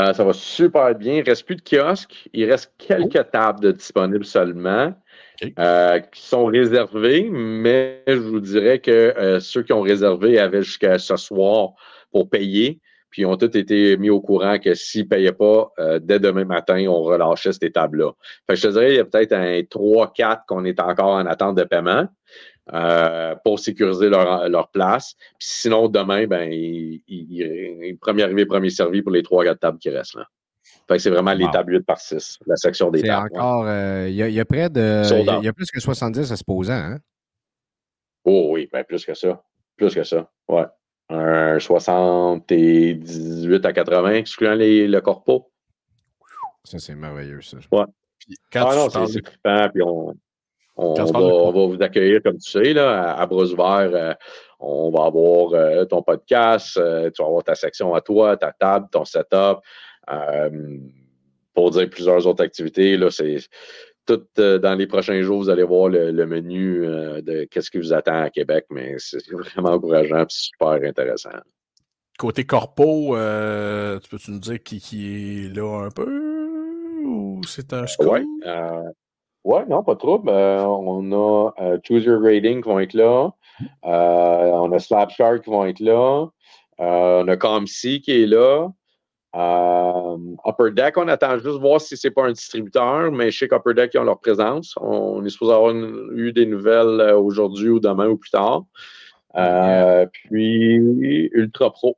[0.00, 1.14] Euh, ça va super bien.
[1.14, 2.28] Il ne reste plus de kiosques.
[2.32, 4.94] Il reste quelques tables de disponibles seulement
[5.58, 10.62] euh, qui sont réservées, mais je vous dirais que euh, ceux qui ont réservé avaient
[10.62, 11.72] jusqu'à ce soir
[12.10, 12.80] pour payer.
[13.12, 16.18] Puis ils ont tous été mis au courant que s'ils ne payaient pas, euh, dès
[16.18, 18.10] demain matin, on relâchait ces tables-là.
[18.48, 21.26] Fait que je te dirais, il y a peut-être un 3-4 qu'on est encore en
[21.26, 22.08] attente de paiement.
[22.72, 25.14] euh, pour sécuriser leur, leur place.
[25.36, 27.32] Puis sinon, demain, ben, il, il-
[27.82, 30.14] il- premier arrivé, premier servi pour les trois quatre tables qui restent.
[30.14, 30.26] Là.
[30.86, 31.50] Fait que c'est vraiment les Wow.
[31.50, 33.30] tables 8 par 6, la section des tables.
[33.34, 33.64] encore.
[33.66, 35.02] euh, Il y, y a près de.
[35.04, 35.42] Sold Il y a- out.
[35.42, 36.72] il y, a plus que 70 exposants.
[36.72, 36.98] Hein?
[38.24, 39.42] Oh oui, ben plus que ça.
[39.76, 40.30] Plus que ça.
[40.48, 40.62] Ouais.
[41.12, 45.50] Un 78 à 80, excluant les, le corpo.
[46.64, 47.56] Ça, c'est merveilleux, ça.
[47.58, 50.14] Puis quand ah non, c'est de- c'est trippant, puis on,
[50.76, 53.90] on, va, on va vous accueillir, comme tu sais, là, à, à bras ouverts.
[53.94, 54.14] euh,
[54.60, 58.52] on va avoir euh, ton podcast, euh, tu vas avoir ta section à toi, ta
[58.52, 59.58] table, ton setup.
[61.52, 63.38] pour dire plusieurs autres activités, là, c'est
[64.06, 67.70] tout euh, dans les prochains jours, vous allez voir le, le menu euh, de qu'est-ce
[67.70, 71.30] qui vous attend à Québec, mais c'est vraiment encourageant et super intéressant.
[72.18, 76.08] côté corpo, euh, tu peux-tu nous dire qui, qui est là un peu?
[77.04, 78.08] Ou c'est un scoop?
[78.08, 78.82] Ouais, euh,
[79.44, 80.30] ouais, non, pas de trouble.
[80.30, 81.50] On a
[81.86, 83.30] Choose Your Rating qui vont être là.
[83.82, 86.26] On a Slapshark qui vont être là.
[86.78, 88.68] On a ComC qui est là.
[89.34, 90.16] Euh,
[90.46, 93.72] Upper Deck, on attend juste voir si c'est pas un distributeur, mais je sais qu'Upper
[93.74, 94.74] Deck, ils ont leur présence.
[94.80, 98.64] On est supposé avoir une- eu des nouvelles euh, aujourd'hui ou demain ou plus tard.
[99.36, 101.96] Euh, Puis Ultra Pro.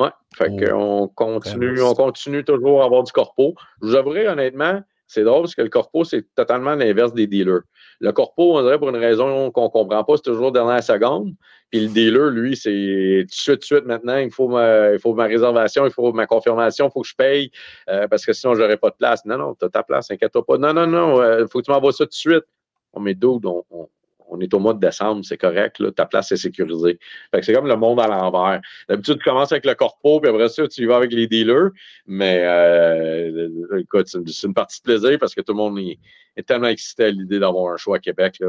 [0.00, 0.08] Ouais.
[0.36, 1.06] Fait Oh.
[1.06, 3.54] qu'on continue, on continue toujours à avoir du corpo.
[3.80, 7.62] Je vous avouerai honnêtement, c'est drôle parce que le corpo, c'est totalement l'inverse des dealers.
[8.00, 11.34] Le corpo, on dirait pour une raison qu'on ne comprend pas, c'est toujours dernière seconde.
[11.70, 15.24] Puis le dealer, lui, c'est tout de suite, tout de suite maintenant, il faut ma,
[15.24, 17.50] réservation, il faut ma confirmation, il faut que je paye
[17.88, 19.24] euh, parce que sinon, je n'aurai pas de place.
[19.24, 20.58] Non, non, tu as ta place, inquiète-toi pas.
[20.58, 22.44] Non, non, non, il faut que tu m'envoies ça tout de suite.
[22.92, 23.88] On met dude, on, on,
[24.34, 26.98] on est au mois de décembre, c'est correct, ta place est sécurisée.
[27.30, 28.60] Fait c'est comme le monde à l'envers.
[28.88, 31.70] D'habitude, tu commences avec le corpo, puis après ça, tu y vas avec les dealers.
[32.06, 35.98] Mais euh, écoute, c'est une, partie de plaisir parce que tout le monde est,
[36.42, 38.42] tellement excité à l'idée d'avoir un choix à Québec.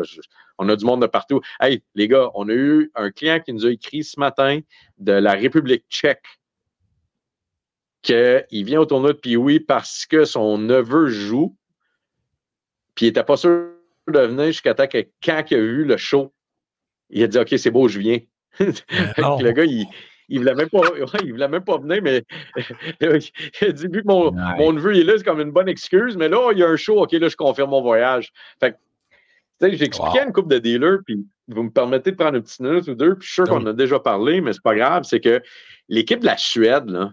[0.58, 1.42] On a du monde de partout.
[1.60, 4.60] Hey, les gars, on a eu un client qui nous a écrit ce matin
[4.98, 6.24] de la République tchèque
[8.02, 11.56] qu'il vient au tournoi de Pioui parce que son neveu joue,
[12.94, 13.75] puis il n'était pas sûr
[14.12, 16.34] de venir jusqu'à temps que quand il a vu le show,
[17.10, 18.20] il a dit OK, c'est beau, je viens.
[18.60, 19.86] Le gars, il,
[20.30, 22.24] il voulait même pas, ouais, il voulait même pas venir, mais
[23.02, 23.08] il
[23.68, 26.30] a dit vu que mon, mon neveu est là, c'est comme une bonne excuse, mais
[26.30, 28.32] là, il y a un show, OK, là, je confirme mon voyage.
[28.60, 28.78] Fait que,
[30.00, 30.06] Wow.
[30.20, 32.96] à une couple de dealers, puis vous me permettez de prendre une petite minute ou
[32.96, 35.42] deux, puis je suis sûr qu'on a déjà parlé, mais c'est pas grave, c'est que
[35.88, 37.12] l'équipe de la Suède, là,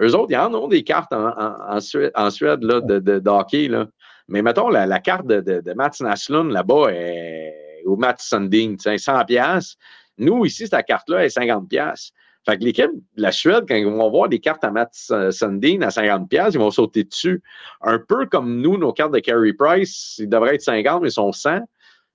[0.00, 2.98] eux autres, ils en ont des cartes en, en- en Suède, en Suède, là, de,
[2.98, 3.86] de, de hockey, là.
[4.28, 8.82] Mais mettons, la, carte de, de, de Mats Naslund là-bas est au Mats Sundin, tu
[8.82, 9.76] sais, 100 pièces.
[10.18, 12.12] Nous, ici, cette carte-là est 50 pièces.
[12.44, 14.72] Fait que l'équipe de la Suède, quand ils vont voir des cartes à
[15.10, 17.42] euh, Sundin à 50 pièces, ils vont sauter dessus.
[17.80, 21.12] Un peu comme nous, nos cartes de Carey Price, ils devraient être 50, mais ils
[21.12, 21.60] sont 100.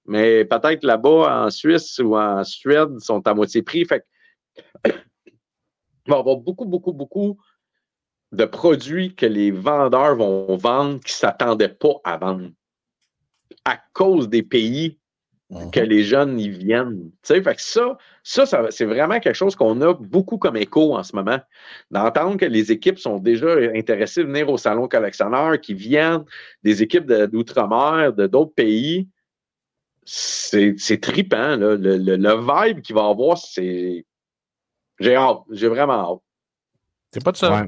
[0.05, 3.85] Mais peut-être là-bas, en Suisse ou en Suède, ils sont à moitié prix.
[3.85, 3.99] Fait
[4.85, 4.91] que
[6.05, 7.37] il va y avoir beaucoup, beaucoup, beaucoup
[8.31, 12.49] de produits que les vendeurs vont vendre qui ne s'attendaient pas à vendre
[13.65, 14.97] à cause des pays
[15.73, 17.11] que les jeunes y viennent.
[17.23, 20.55] Tu sais, fait que ça, ça, ça, c'est vraiment quelque chose qu'on a beaucoup comme
[20.55, 21.39] écho en ce moment.
[21.89, 26.23] D'entendre que les équipes sont déjà intéressées de venir au salon collectionneur, qui viennent
[26.63, 29.09] des équipes d'outre-mer, de d'autres pays.
[30.05, 31.57] C'est c'est trippant.
[31.57, 31.75] Là.
[31.75, 34.05] Le, le, le vibe qu'il va avoir, c'est.
[34.99, 35.41] J'ai hâte.
[35.51, 36.21] J'ai vraiment hâte.
[37.11, 37.45] T'es pas de.
[37.45, 37.67] Ouais.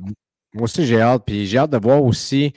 [0.53, 1.23] Moi aussi, j'ai hâte.
[1.25, 2.53] Puis j'ai hâte de voir aussi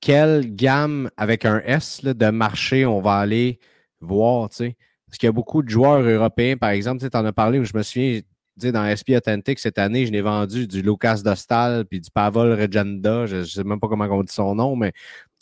[0.00, 3.58] quelle gamme avec un S là, de marché on va aller
[4.00, 4.48] voir.
[4.52, 4.76] sais.
[5.06, 7.64] Parce qu'il y a beaucoup de joueurs européens, par exemple, tu en as parlé, où
[7.64, 8.20] je me souviens,
[8.56, 13.26] dans SP Authentic cette année, je n'ai vendu du Lucas Dostal puis du Pavel Regenda.
[13.26, 14.92] Je ne sais même pas comment on dit son nom, mais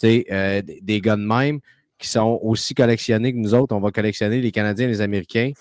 [0.04, 1.60] euh, des gars de même
[1.98, 3.74] qui sont aussi collectionnés que nous autres.
[3.74, 5.52] On va collectionner les Canadiens et les Américains.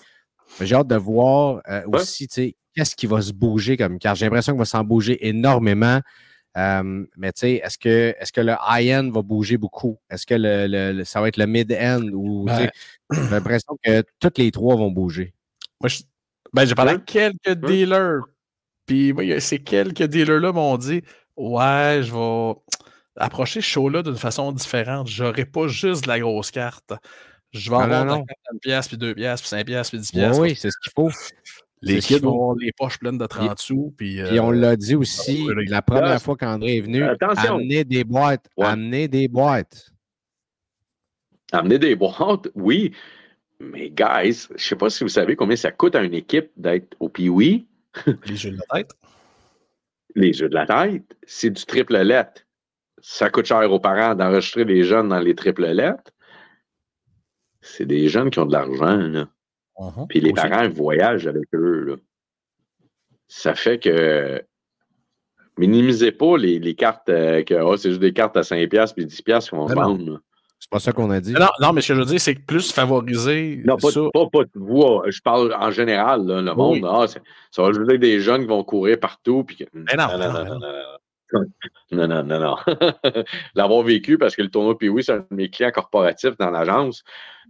[0.60, 2.28] J'ai hâte de voir euh, aussi
[2.74, 6.00] qu'est-ce qui va se bouger comme car j'ai l'impression qu'il va s'en bouger énormément.
[6.56, 9.98] Euh, mais tu sais, est-ce que, est que le high-end va bouger beaucoup?
[10.08, 12.02] Est-ce que le, ça va être le mid-end?
[12.12, 12.70] ou J'ai
[13.30, 15.34] l'impression que toutes les trois vont bouger.
[15.80, 15.90] Moi,
[16.52, 18.22] ben, j'ai parlé à quelques dealers.
[18.86, 21.02] Puis moi, ces quelques dealers-là m'ont dit
[21.36, 22.60] Ouais, je vais
[23.16, 25.08] approcher ce show-là d'une façon différente.
[25.08, 26.92] J'aurai pas juste de la grosse carte.
[27.52, 30.38] Je vais avoir non, 50 pièces, puis 2 pièces, puis 5 pièces, puis 10 pièces.
[30.38, 31.10] Oui, c'est ce qu'il faut.
[31.84, 33.94] Les kids vont avoir les poches pleines de 30 sous.
[33.96, 38.48] Puis, et on l'a dit aussi, la première fois qu'André est venu, amener des boîtes.
[38.58, 39.90] Amener des boîtes.
[41.52, 42.92] Amener des boîtes, oui.
[43.60, 46.50] Mais, guys, je ne sais pas si vous savez combien ça coûte à une équipe
[46.56, 47.66] d'être au Pee-Wee.
[48.26, 48.90] Les jeux de la tête.
[50.16, 52.42] Les jeux de la tête, c'est du triple lettre.
[53.00, 56.12] Ça coûte cher aux parents d'enregistrer des jeunes dans les triple lettres.
[57.60, 59.28] C'est des jeunes qui ont de l'argent, là.
[59.76, 60.06] Uh-huh.
[60.08, 62.00] Puis les parents voyagent avec eux.
[63.26, 64.42] Ça fait que
[65.58, 69.50] minimisez pas les, cartes euh, que oh, c'est juste des cartes à 5$ puis 10$
[69.50, 70.18] qu'on vend.
[70.60, 71.32] C'est pas ça qu'on a dit.
[71.32, 73.60] Non, non, mais ce que je veux dire, c'est que plus favoriser.
[73.66, 75.02] Non, pas, pas, pas vous.
[75.06, 76.86] Je parle en général, le monde.
[76.88, 79.44] Ah, ça va juste des jeunes qui vont courir partout.
[79.44, 80.72] Puis non, non, non, non, non,
[81.92, 82.56] non, non, non.
[83.54, 86.50] L'avoir vécu parce que le tournoi puis oui, c'est un de mes clients corporatifs dans
[86.50, 87.02] l'agence.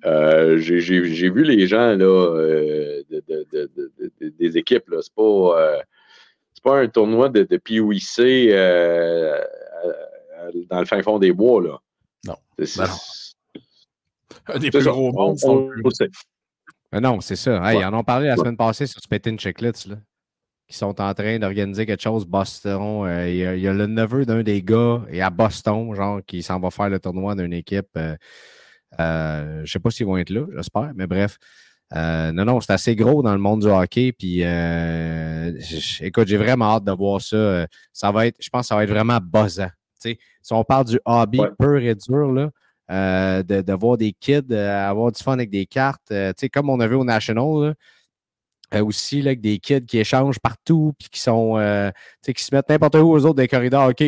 [0.05, 3.03] Euh, j'ai vu les gens là, euh,
[4.21, 4.85] des équipes.
[4.91, 5.81] Ce n'est pas, euh,
[6.63, 8.51] pas un tournoi de, de POIC
[10.71, 11.63] dans le fin fond des bois.
[11.63, 11.79] Là.
[12.27, 12.37] Non.
[12.59, 12.89] C'est ben
[14.47, 15.39] un des plus gros mondes.
[16.93, 17.63] non, c'est ça.
[17.65, 19.89] Hey, Ils en ont parlé la semaine passée sur Spitting Chicklets.
[19.89, 19.97] Là
[20.75, 22.27] qui sont en train d'organiser quelque chose.
[22.27, 26.43] Boston, euh, il, y a, le neveu d'un des gars et à Boston, genre, qui
[26.43, 27.87] s'en va faire le tournoi d'une équipe.
[27.97, 28.17] Euh,
[28.99, 31.39] euh, je ne sais pas s'ils vont être là, j'espère, mais bref.
[31.95, 34.11] non, non, c'est assez gros dans le monde du hockey.
[34.11, 34.43] Puis,
[36.01, 37.69] écoute, j'ai vraiment hâte de voir ça.
[37.93, 39.71] ça va être, je pense que ça va être vraiment buzzant.
[40.01, 40.19] si
[40.51, 45.35] on parle du hobby pur et dur, là, de, voir des kids avoir du fun
[45.35, 46.13] avec des cartes,
[46.53, 47.77] comme on a vu au National,
[48.75, 51.91] euh, aussi là, avec des kids qui échangent partout puis qui sont euh,
[52.23, 53.89] qui se mettent n'importe où aux autres des corridors.
[53.89, 54.05] OK,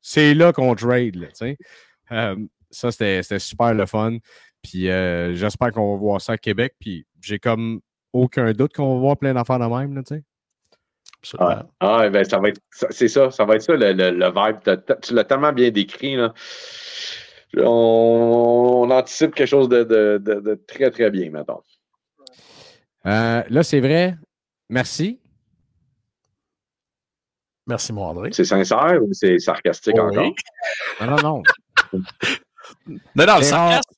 [0.00, 1.16] c'est là qu'on trade.
[1.16, 1.28] Là,
[2.12, 2.36] euh,
[2.70, 4.18] ça, c'était super le fun.
[4.62, 4.86] Puis
[5.36, 6.74] j'espère qu'on va voir ça à Québec.
[6.80, 7.80] Puis j'ai comme
[8.12, 9.94] aucun doute qu'on va voir plein d'affaires de même.
[9.94, 10.02] Là,
[11.38, 12.60] ah, ah, ben, ça va être
[12.90, 15.00] c'est ça, ça va être ça le, le, vibe.
[15.02, 16.16] Tu l'as tellement bien décrit.
[16.16, 16.34] Là.
[17.56, 21.62] On, anticipe quelque chose de, de, de très, très bien, maintenant.
[23.06, 24.16] Euh, là, c'est vrai.
[24.68, 25.20] Merci.
[27.66, 28.30] Merci, mon André.
[28.32, 30.34] C'est sincère ou c'est sarcastique encore?
[31.00, 31.42] Non, non, non.
[32.86, 33.90] Non, non, le sarcasme,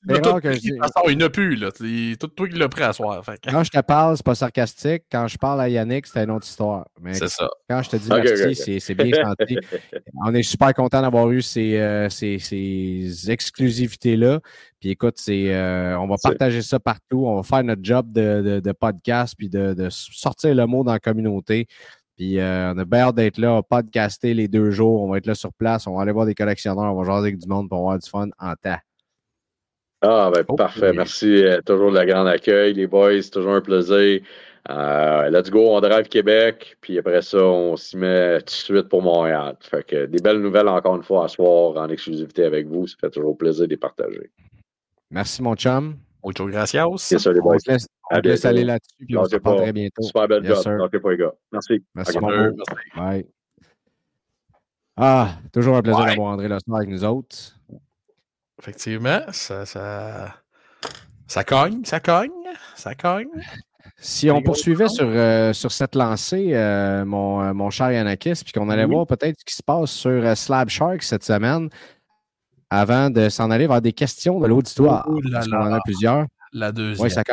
[1.09, 1.55] il n'a plus.
[1.55, 1.71] Là.
[1.71, 3.23] Tout toi qui l'as pris à soir.
[3.49, 5.03] Quand je te parle, c'est pas sarcastique.
[5.11, 6.87] Quand je parle à Yannick, c'est une autre histoire.
[7.13, 7.49] C'est ça.
[7.69, 9.57] Quand je te dis merci, c'est bien senti.
[10.25, 14.39] On est super content d'avoir eu ces, euh, ces, ces exclusivités-là.
[14.79, 17.25] Puis écoute, c'est, euh, on va partager ça partout.
[17.25, 20.83] On va faire notre job de, de, de podcast puis de, de, sortir le mot
[20.83, 21.67] dans la communauté.
[22.17, 25.09] Puis euh, on a bien hâte d'être là, on va podcaster les deux jours, on
[25.09, 27.37] va être là sur place, on va aller voir des collectionneurs, on va jaser avec
[27.37, 28.79] du monde pour avoir du fun en temps.
[30.01, 30.93] Ah, ben, oh, parfait.
[30.93, 31.43] Merci.
[31.43, 33.21] Euh, toujours le grand accueil, les boys.
[33.31, 34.21] Toujours un plaisir.
[34.69, 36.77] Euh, let's go, on drive Québec.
[36.81, 39.55] Puis après ça, on s'y met tout de suite pour Montréal.
[39.61, 42.85] Fait que des belles nouvelles encore une fois à soir en exclusivité avec vous.
[42.85, 44.29] Ça fait toujours plaisir de les partager.
[45.09, 45.97] Merci, mon chum.
[46.23, 47.11] Muchas gracias.
[47.11, 47.55] Yes, sir, les boys.
[47.55, 49.05] On te laisse, aller là-dessus.
[49.05, 50.01] Puis on se reprend très bientôt.
[50.01, 50.63] Super belle job.
[50.63, 51.33] pas, les gars.
[51.51, 51.83] Merci.
[51.95, 52.53] Merci, mon
[52.95, 53.25] Bye.
[54.95, 57.35] Ah, toujours un plaisir d'avoir André soir avec nous autres.
[58.59, 60.33] Effectivement, ça, ça,
[61.27, 62.31] ça cogne, ça cogne,
[62.75, 63.29] ça cogne.
[63.99, 68.53] Si on poursuivait sur, euh, sur cette lancée, euh, mon, euh, mon cher Yanakis, puis
[68.53, 71.69] qu'on allait voir peut-être ce qui se passe sur Slab Shark cette semaine,
[72.69, 75.07] avant de s'en aller vers des questions de l'auditoire.
[75.09, 76.27] Oh qu'on en a plusieurs.
[76.53, 77.03] La deuxième.
[77.03, 77.23] Oui, ça,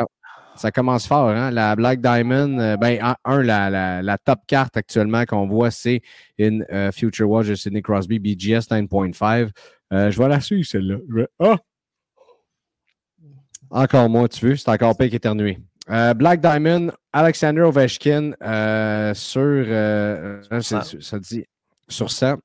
[0.55, 1.29] ça, commence fort.
[1.29, 1.51] Hein?
[1.51, 6.01] La Black Diamond, ben, un, la, la, top carte actuellement qu'on voit, c'est
[6.37, 9.49] une Future Watch de Sidney Crosby BGS 9.5.
[9.93, 10.97] Euh, je vais la suivre, celle-là.
[11.39, 11.57] Ah!
[13.69, 14.55] Encore moins, tu veux.
[14.55, 15.59] C'est encore pire qu'éternué.
[15.89, 19.65] Euh, Black Diamond, Alexander Ovechkin euh, sur,
[21.01, 21.45] ça dit
[21.87, 22.37] sur 100.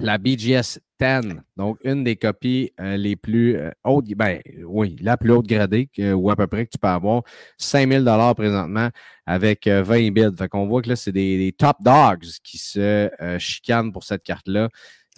[0.00, 5.16] La BGS 10, donc une des copies euh, les plus euh, hautes, ben oui, la
[5.16, 7.22] plus haute gradée que- ou à peu près que tu peux avoir,
[7.58, 8.88] 5000 dollars présentement
[9.26, 10.36] avec euh, 20 bids.
[10.36, 14.04] Fait qu'on voit que là, c'est des, des top dogs qui se euh, chicanent pour
[14.04, 14.68] cette carte-là.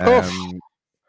[0.00, 0.20] Euh,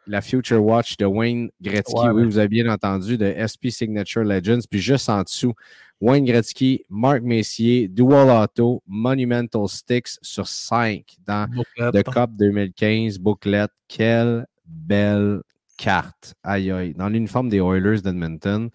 [0.06, 4.22] la Future Watch de Wayne Gretzky, Ouais, oui, vous avez bien entendu, de SP Signature
[4.24, 4.60] Legends.
[4.70, 5.54] Puis juste en dessous,
[6.04, 11.94] Wayne Gretzky, Marc Messier, Dual Auto, Monumental Sticks sur 5 dans Bouclette.
[11.94, 13.70] de Cup 2015, bouclette.
[13.88, 15.40] Quelle belle
[15.78, 16.34] carte.
[16.42, 16.92] Aïe, aïe.
[16.92, 18.68] Dans l'uniforme des Oilers d'Edmonton.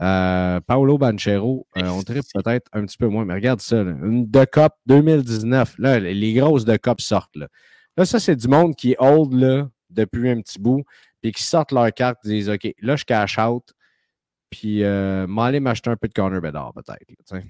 [0.00, 3.82] Euh, Paolo Banchero, euh, on tripe peut-être un petit peu moins, mais regarde ça.
[3.82, 3.90] là.
[4.04, 5.74] Une de Cup 2019.
[5.78, 7.34] Là, les- grosses de Cup sortent.
[7.34, 7.48] Là,
[7.96, 10.84] là ça, c'est du monde qui est old là, depuis un petit bout,
[11.20, 13.64] puis qui sortent leur carte, ils disent OK, là, je cash out,
[14.50, 17.44] puis euh, m'aller m'acheter un peu de corner Bedard, peut-être.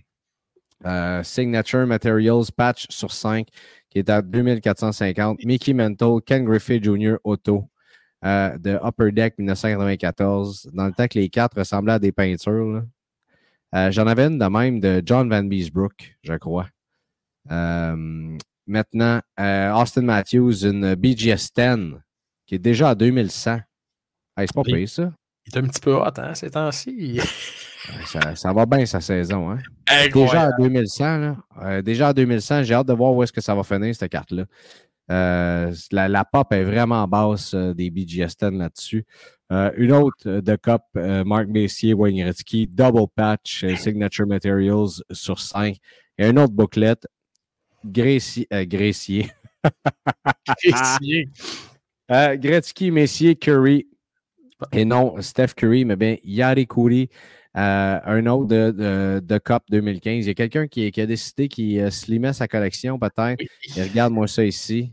[0.87, 3.49] Euh, Signature Materials Patch sur 5
[3.91, 5.45] qui est à 2450.
[5.45, 7.17] Mickey Mantle, Ken Griffey Jr.
[7.25, 7.69] Auto
[8.25, 10.71] euh, de Upper Deck 1994.
[10.73, 12.85] Dans le temps que les cartes ressemblaient à des peintures.
[13.75, 16.69] Euh, J'en avais une de même de John Van Beesbrook, je crois.
[18.67, 21.97] Maintenant, Austin Matthews, une BGS 10
[22.47, 23.61] qui est déjà à 2100.
[24.37, 25.13] Hey, c'est pas pire, ça.
[25.49, 27.21] Il est un petit peu hot, hein, ces temps-ci.
[28.07, 28.35] ça.
[28.37, 29.51] ça va bien, sa saison.
[29.51, 29.59] Hein?
[30.13, 31.37] Déjà à 2100, là.
[31.63, 34.11] Euh, déjà à 2100, j'ai hâte de voir où est-ce que ça va finir, cette
[34.11, 34.45] carte-là.
[35.11, 39.07] Euh, la, la pop est vraiment basse euh, des BGS 10 là-dessus.
[39.51, 44.27] Euh, une autre euh, de Cup, euh, Marc Messier, Wayne Gretzky, Double Patch, euh, Signature
[44.27, 45.77] Materials sur 5.
[46.19, 47.07] Et une autre bouclette,
[47.87, 48.65] euh.
[48.75, 49.29] Essier.
[52.11, 53.87] Euh, Gretzky, Messier, Curry.
[54.73, 57.09] Et non Steph Curry, mais bien Yari Curry.
[57.57, 60.25] Euh, un autre de, de, de Cup 2015.
[60.25, 63.43] Il y a quelqu'un qui, qui a décidé qu'il euh, slimait sa collection, peut-être.
[63.77, 64.93] Regarde-moi ça ici.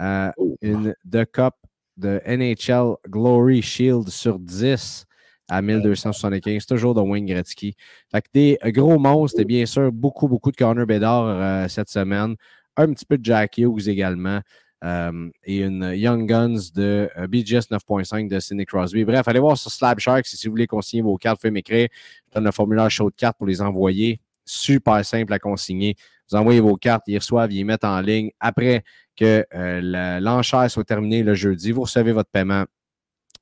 [0.00, 0.30] Euh,
[0.60, 1.54] une de Cup
[1.96, 5.06] de NHL Glory Shield sur 10
[5.48, 6.66] à 1275.
[6.66, 7.74] Toujours de Wayne Gretzky.
[8.10, 11.88] Fait que des gros monstres et bien sûr beaucoup, beaucoup de corner Bédard euh, cette
[11.88, 12.36] semaine.
[12.76, 14.40] Un petit peu de Jack Hughes également.
[14.86, 19.04] Euh, et une Young Guns de euh, BGS 9.5 de Sidney Crosby.
[19.04, 21.38] Bref, allez voir sur Slab Shark si vous voulez consigner vos cartes.
[21.38, 21.88] Vous pouvez m'écrire.
[22.28, 24.20] Je donne le formulaire show de cartes pour les envoyer.
[24.44, 25.96] Super simple à consigner.
[26.30, 28.30] Vous envoyez vos cartes, ils reçoivent, ils les mettent en ligne.
[28.38, 28.84] Après
[29.16, 32.64] que euh, l'enchère soit terminée le jeudi, vous recevez votre paiement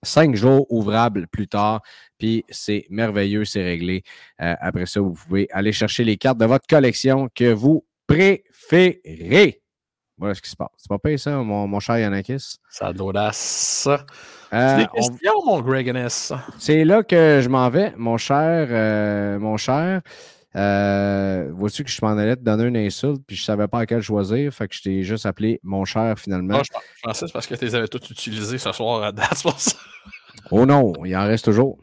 [0.03, 1.82] cinq jours ouvrables plus tard.
[2.18, 4.03] Puis c'est merveilleux, c'est réglé.
[4.38, 9.63] Après ça, vous pouvez aller chercher les cartes de votre collection que vous préférez.
[10.18, 10.68] Voilà ce qui se passe.
[10.76, 12.56] C'est pas payé ça, mon, mon cher Yanakis?
[12.70, 13.88] Ça l'audace.
[13.88, 13.98] Euh,
[14.52, 16.30] C'est des on- questions, mon Greg Ennis.
[16.58, 18.68] c'est là que je m'en vais, mon cher.
[18.70, 20.02] euh, mon cher.
[20.56, 23.86] Euh, Vois-tu que je m'en allais te donner une insulte, puis je savais pas à
[23.86, 26.58] quel choisir, fait que je t'ai juste appelé mon cher finalement.
[26.58, 26.70] Non, je,
[27.02, 29.42] pensais que c'est parce que tu les avais tous utilisés ce soir à date, c'est
[29.42, 29.76] pour ça.
[30.52, 31.78] Oh non, il en reste toujours.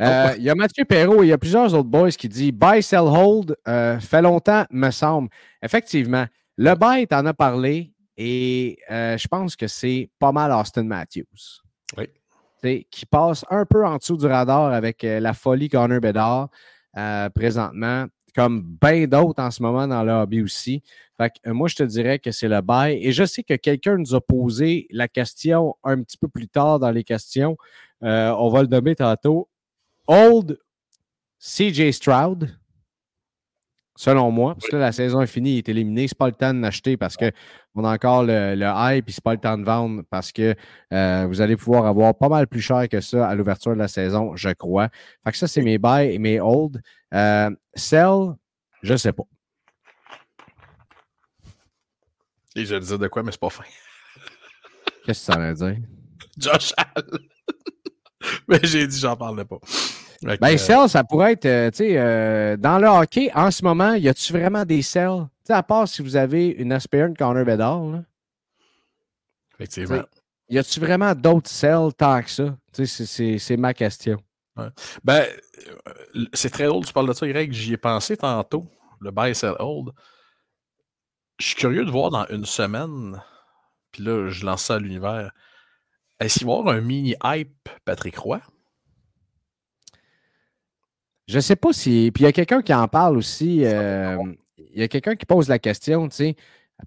[0.00, 2.52] Euh, Il y a Mathieu Perrault et il y a plusieurs autres boys qui disent
[2.52, 3.56] Buy, sell, hold.
[3.68, 5.28] euh, fait longtemps, me semble.
[5.62, 6.24] Effectivement,
[6.56, 11.62] le buy, t'en as parlé et euh, je pense que c'est pas mal Austin Matthews.
[11.96, 12.08] Oui.
[12.90, 16.48] Qui passe un peu en dessous du radar avec euh, la folie Connor Bedard
[16.96, 20.82] euh, présentement, comme bien d'autres en ce moment dans le hobby aussi.
[21.18, 23.04] Fait que, moi, je te dirais que c'est le bail.
[23.04, 26.78] Et je sais que quelqu'un nous a posé la question un petit peu plus tard
[26.78, 27.56] dans les questions.
[28.00, 29.48] On va le nommer tantôt.
[30.06, 30.58] Old
[31.38, 32.50] CJ Stroud,
[33.96, 36.08] selon moi, parce que là, la saison est finie, il est éliminé.
[36.08, 39.24] C'est pas le temps de l'acheter parce qu'on a encore le, le hype, puis c'est
[39.24, 40.54] pas le temps de vendre parce que
[40.92, 43.88] euh, vous allez pouvoir avoir pas mal plus cher que ça à l'ouverture de la
[43.88, 44.88] saison, je crois.
[45.24, 46.80] Fait que ça, c'est mes buy et mes hold.
[47.12, 48.34] Euh, sell,
[48.82, 49.24] je sais pas.
[52.56, 53.64] Et je disais de quoi, mais c'est pas fin.
[55.04, 55.76] Qu'est-ce que ça veut dire?
[56.38, 57.28] Josh Allen.
[58.48, 59.58] mais j'ai dit, j'en parlerai pas.
[60.40, 63.62] Ben, euh, sell, ça pourrait être, euh, tu sais, euh, dans le hockey, en ce
[63.64, 65.24] moment, y a-tu vraiment des sells?
[65.44, 68.02] Tu sais, à part si vous avez une aspirant Connor Bedard, là,
[69.54, 69.96] effectivement.
[70.48, 72.56] y a-tu vraiment d'autres sells tant que ça?
[72.72, 74.18] Tu sais, c'est- ma question.
[75.02, 75.26] Ben,
[76.32, 77.52] c'est très drôle, tu parles de ça, Greg.
[77.52, 78.64] J'y ai pensé tantôt,
[79.00, 79.90] le buy, sell, hold.
[81.38, 83.20] Je suis curieux de voir dans une semaine,
[83.90, 85.32] puis là, je lance ça à l'univers.
[86.20, 88.40] Est-ce qu'il va y avoir un mini hype Patrick Roy?
[91.26, 92.10] Je sais pas si.
[92.14, 93.64] Puis il y a quelqu'un qui en parle aussi.
[93.64, 94.16] euh,
[94.58, 96.36] Il y a quelqu'un qui pose la question, tu sais.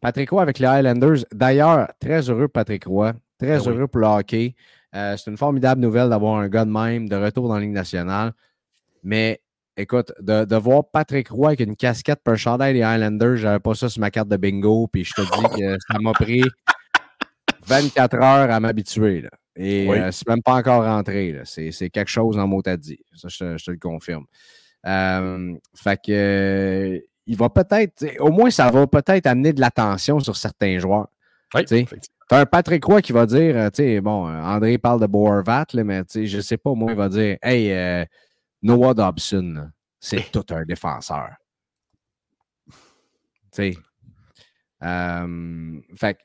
[0.02, 1.26] Patrick Roy avec les Highlanders.
[1.34, 3.14] D'ailleurs, très heureux, Patrick Roy.
[3.40, 3.68] Très Ben oui.
[3.70, 4.56] heureux pour le hockey.
[4.96, 7.72] Euh, c'est une formidable nouvelle d'avoir un gars de même de retour dans la Ligue
[7.72, 8.34] nationale.
[9.04, 9.42] Mais
[9.76, 13.60] écoute, de, de voir Patrick Roy avec une casquette pour un chandail des Highlanders, j'avais
[13.60, 14.88] pas ça sur ma carte de bingo.
[14.92, 16.44] Puis je te dis que ça m'a pris
[17.68, 19.26] 24 heures à m'habituer.
[19.60, 19.98] Et Oui.
[19.98, 21.42] euh, c'est même pas encore rentré.
[21.46, 22.98] C'est quelque chose en mot à dire.
[23.16, 24.26] Ça, je, te- je te le confirme.
[24.86, 30.36] Euh, fait que il va peut-être, au moins, ça va peut-être amener de l'attention sur
[30.38, 31.08] certains joueurs.
[31.56, 31.66] Oui.
[32.30, 35.08] T'as un Patrick Roy qui va dire, euh, tu sais, bon, euh, André parle de
[35.08, 38.06] Boervat, là, mais tu sais, je sais pas, moi, il va dire, hey, euh,
[38.62, 41.30] Noah Dobson, c'est tout un défenseur.
[42.70, 42.74] Tu
[43.52, 43.78] sais.
[44.84, 46.18] Euh, fait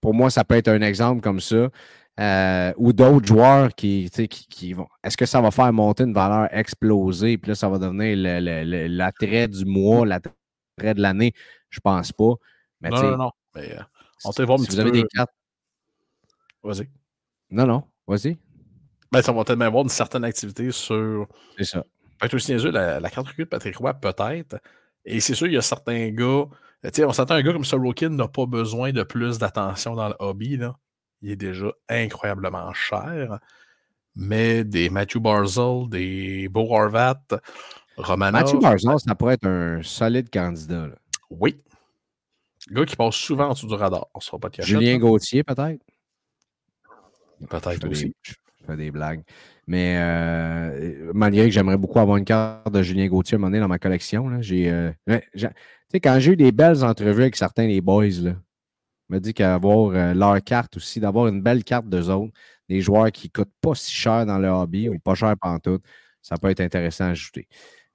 [0.00, 1.68] pour moi, ça peut être un exemple comme ça.
[2.20, 4.86] Euh, ou d'autres joueurs qui, qui, qui vont.
[5.02, 7.38] Est-ce que ça va faire monter une valeur explosée?
[7.38, 8.16] Puis là, ça va devenir
[8.88, 10.32] l'attrait du mois, l'attrait
[10.78, 11.32] de l'année?
[11.70, 12.34] Je pense pas.
[12.80, 13.30] Mais tu Non, non, non.
[13.56, 13.82] Mais, euh,
[14.24, 15.32] on voir si petit vous avez des cartes.
[16.62, 16.88] vas-y.
[17.50, 18.38] Non, non, vas-y.
[19.10, 21.26] Ben, ça va peut-être même avoir une certaine activité sur.
[21.58, 21.84] C'est ça.
[22.18, 24.58] Peut-être aussi niaiseux, la, la carte recrue de Patrick Roy, peut-être.
[25.04, 26.46] Et c'est sûr, il y a certains gars.
[26.84, 30.08] Tu sais, on s'entend un gars comme Sorokin n'a pas besoin de plus d'attention dans
[30.08, 30.56] le hobby.
[30.56, 30.76] Là.
[31.24, 33.38] Il est déjà incroyablement cher.
[34.14, 37.18] Mais des Matthew Barzell, des Beau Horvat,
[37.96, 38.42] Romanov.
[38.42, 40.88] Mathieu Barzal, ça pourrait être un solide candidat.
[40.88, 40.94] là.
[41.30, 41.56] Oui.
[42.70, 44.06] Gars qui passe souvent en dessous du radar.
[44.14, 44.98] On sera pas de cachette, Julien là.
[44.98, 45.80] Gauthier, peut-être?
[47.48, 48.04] Peut-être aussi.
[48.06, 48.32] des, je
[48.66, 49.22] fais des blagues.
[49.66, 53.48] Mais euh, malgré que j'aimerais beaucoup avoir une carte de Julien Gauthier à un moment
[53.50, 54.70] donné dans ma collection, j'ai.
[54.70, 54.92] euh,
[55.34, 55.54] j'ai- tu
[55.90, 58.34] sais, quand j'ai eu des belles entrevues avec certains des boys, là,
[59.08, 62.32] me dit qu'avoir euh, leur carte aussi, d'avoir une belle carte d'eux autres,
[62.68, 65.80] des joueurs qui ne coûtent pas si cher dans le hobby ou pas cher tout,
[66.22, 67.48] ça peut être intéressant à ajouter.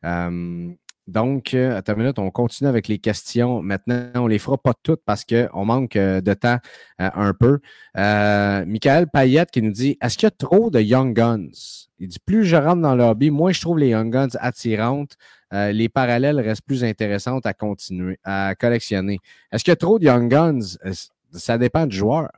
[0.05, 0.72] Euh,
[1.10, 3.64] donc, euh, attends une minute, on continue avec les questions.
[3.64, 6.60] Maintenant, on ne les fera pas toutes parce qu'on manque euh, de temps
[7.01, 7.60] euh, un peu.
[7.97, 11.49] Euh, Michael Payette qui nous dit Est-ce qu'il y a trop de Young Guns
[11.97, 15.18] Il dit Plus je rentre dans le hobby, moins je trouve les Young Guns attirantes.
[15.54, 19.20] Euh, les parallèles restent plus intéressantes à continuer, à collectionner.
[19.52, 20.78] Est-ce qu'il y a trop de Young Guns?
[20.86, 20.93] Euh,
[21.32, 22.30] Ça dépend du joueur.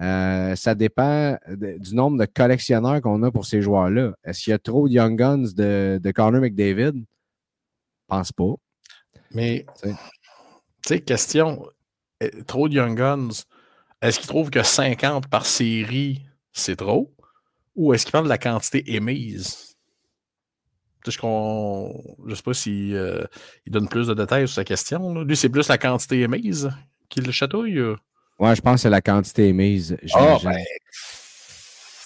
[0.00, 4.12] Euh, ça dépend de- du nombre de collectionneurs qu'on a pour ces joueurs-là.
[4.24, 6.94] Est-ce qu'il y a trop de Young Guns de, de Connor McDavid?
[6.94, 8.54] Je pense pas.
[9.32, 9.90] Mais, Tu
[10.86, 11.00] sais.
[11.02, 11.66] question,
[12.46, 13.28] trop de Young Guns,
[14.00, 17.14] est-ce qu'ils trouvent que 50 par série, c'est trop?
[17.76, 19.69] Ou est-ce qu'ils parlent de la quantité émise?
[21.06, 23.24] Je ne sais pas s'il euh,
[23.66, 25.14] il donne plus de détails sur sa question.
[25.14, 25.24] là.
[25.24, 26.70] Lui, c'est plus la quantité émise
[27.08, 27.80] qui le chatouille?
[28.38, 29.96] Ouais, je pense que c'est la quantité émise.
[30.14, 30.62] Ah, ben, tu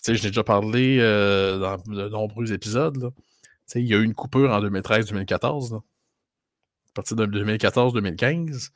[0.03, 2.97] sais, je l'ai déjà parlé euh, dans de nombreux épisodes.
[3.01, 3.11] là.
[3.15, 3.21] Tu
[3.67, 5.73] sais, il y a eu une coupure en 2013-2014.
[5.73, 5.79] là.
[5.79, 8.71] À partir de 2014-2015,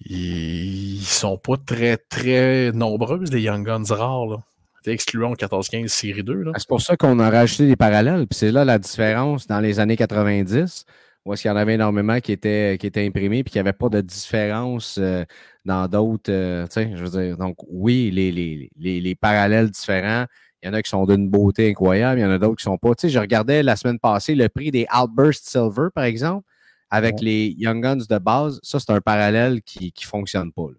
[0.00, 4.26] ils sont pas très, très nombreuses, les Young Guns rares.
[4.26, 4.38] Là.
[4.84, 6.34] Sais, Excluant le 14-15 série 2.
[6.42, 6.52] Là.
[6.56, 8.26] C'est pour ça qu'on a rajouté des parallèles.
[8.26, 10.84] Puis c'est là la différence dans les années 90,
[11.24, 13.68] où est-ce qu'il y en avait énormément qui étaient, qui étaient imprimés, puis qu'il n'y
[13.68, 15.24] avait pas de différence euh,
[15.64, 16.30] dans d'autres.
[16.32, 20.24] euh, je veux dire, donc oui, les, les, les, les parallèles différents.
[20.62, 22.64] Il y en a qui sont d'une beauté incroyable, il y en a d'autres qui
[22.64, 22.94] sont pas.
[22.94, 26.44] Tu sais, je regardais la semaine passée le prix des Outburst Silver, par exemple,
[26.90, 28.58] avec les Young Guns de base.
[28.64, 30.66] Ça, c'est un parallèle qui ne fonctionne pas.
[30.68, 30.78] là.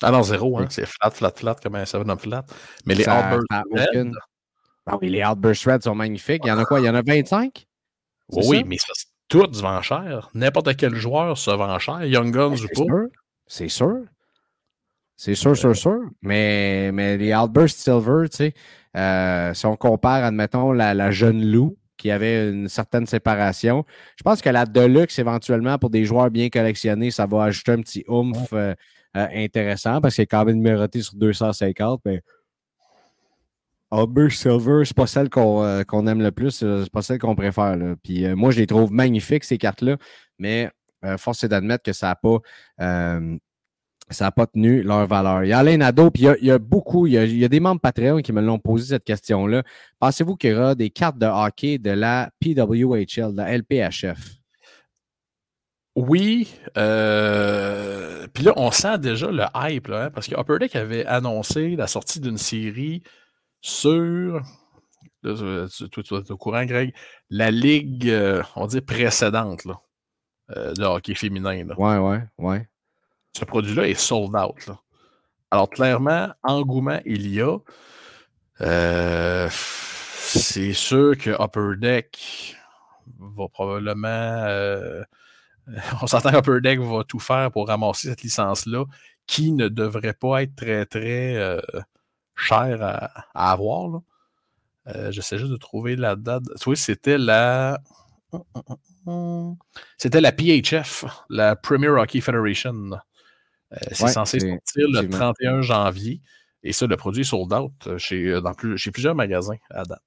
[0.00, 0.58] Ah non, zéro.
[0.58, 0.66] Hein?
[0.70, 2.44] C'est flat, flat, flat, comme un 7-up flat.
[2.86, 3.62] Mais les Ça- Outburst ça
[3.94, 4.12] Red,
[4.86, 6.42] Ah oui, les Outburst Reds sont magnifiques.
[6.44, 6.80] Il y en a quoi?
[6.80, 7.66] Il y en a 25?
[8.32, 10.28] oui, oui, mais ça, c'est tout se vend cher.
[10.34, 12.74] N'importe quel joueur se vend cher, Young Guns ou C'est pas.
[12.84, 13.06] sûr.
[13.46, 13.98] C'est sûr.
[15.16, 16.00] C'est sûr, sûr, sûr.
[16.22, 18.54] Mais, mais les Outburst Silver, tu sais,
[18.96, 23.84] euh, si on compare, admettons, la, la jeune Lou, qui avait une certaine séparation,
[24.16, 27.80] je pense que la Deluxe, éventuellement, pour des joueurs bien collectionnés, ça va ajouter un
[27.82, 28.74] petit oomph euh,
[29.16, 32.00] euh, intéressant parce qu'elle est quand même numérotée sur 250.
[32.04, 32.22] Mais
[33.90, 37.34] Outburst Silver, c'est pas celle qu'on euh, aime le plus, euh, c'est pas celle qu'on
[37.34, 37.76] préfère.
[38.02, 39.96] Puis moi, je les trouve magnifiques, ces cartes-là,
[40.38, 40.70] mais
[41.18, 42.38] force est d'admettre que ça n'a pas.
[44.08, 45.44] ça pas tenu leur valeur.
[45.44, 47.24] Il y a Alain Nadeau, puis il y a, y a beaucoup, il y a,
[47.24, 49.62] il y a des membres Patreon qui me l'ont posé cette question-là.
[49.98, 54.41] Pensez-vous qu'il y aura des cartes de hockey de la PWHL, de la LPHF?
[55.94, 56.54] Oui.
[56.78, 61.04] euh, Puis là, on sent déjà le hype, là, hein, parce que Upper Deck avait
[61.06, 63.02] annoncé la sortie d'une série
[63.60, 64.40] sur.
[65.22, 66.94] là, tu, tu- tu es au courant, Greg.
[67.30, 69.80] La ligue, euh, on dit précédente, là,
[70.56, 71.64] euh, de hockey féminin.
[71.66, 71.74] là.
[71.78, 72.68] Ouais, ouais, ouais.
[73.36, 74.66] Ce produit-là est sold out.
[74.66, 74.78] là.
[75.50, 77.58] Alors, clairement, engouement, il y a.
[78.62, 82.56] Euh, c'est sûr que Upper Deck
[83.18, 84.46] va probablement.
[86.02, 88.84] on s'entend qu'Upper Deck va tout faire pour ramasser cette licence-là,
[89.26, 91.60] qui ne devrait pas être très, très euh,
[92.34, 93.88] chère à, à avoir.
[93.88, 93.98] là.
[94.88, 96.42] Euh, J'essaie juste de trouver la date.
[96.58, 97.80] Tu vois, c'était la.
[99.98, 102.92] C'était la PHF, la Premier Hockey Federation.
[102.92, 105.32] Euh, c'est Ouais, censé sortir le effectivement.
[105.32, 106.20] 31 janvier.
[106.62, 110.00] Et ça, le produit est sold out chez, dans plus, chez plusieurs magasins à date.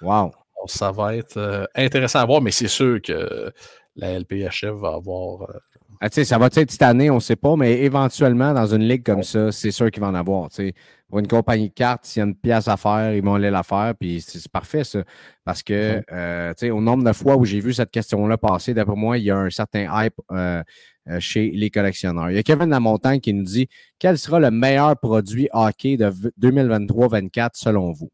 [0.00, 0.32] Wow.
[0.66, 3.52] Ça va être euh, intéressant à voir, mais c'est sûr que
[3.96, 5.42] la LPHF va avoir.
[5.50, 5.58] euh,
[6.00, 8.66] Ah, tu sais, ça va être cette année, on ne sait pas, mais éventuellement, dans
[8.66, 10.48] une ligue comme ça, c'est sûr qu'il va en avoir.
[10.50, 10.74] tu sais.
[11.08, 13.48] Pour une compagnie de cartes, s'il y a une pièce à faire, ils vont aller
[13.50, 15.04] la faire, puis c'est parfait, ça.
[15.44, 18.74] Parce que, euh, tu sais, au nombre de fois où j'ai vu cette question-là passer,
[18.74, 20.62] d'après moi, il y a un certain hype euh,
[21.08, 22.30] euh, chez les collectionneurs.
[22.30, 23.68] Il y a Kevin Lamontagne qui nous dit
[24.00, 28.10] quel sera le meilleur produit hockey de v- 2023-24 selon vous?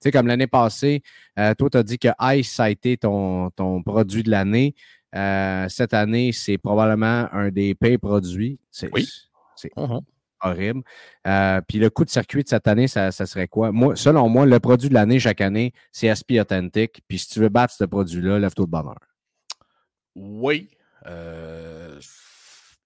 [0.00, 1.02] Tu sais, comme l'année passée,
[1.38, 4.74] euh, toi, tu as dit que Ice, ça a été ton, ton produit de l'année.
[5.16, 8.60] Euh, cette année, c'est probablement un des pires produits.
[8.70, 9.08] C'est Oui.
[9.56, 10.00] c'est Mhm.
[10.40, 10.82] horrible.
[11.26, 13.72] Euh, puis le coup de circuit de cette année, ça, ça serait quoi?
[13.72, 17.00] Moi, selon moi, le produit de l'année chaque année, c'est SP Authentic.
[17.08, 18.98] Puis si tu veux battre ce produit-là, lève-toi de bonheur.
[20.14, 20.70] Oui.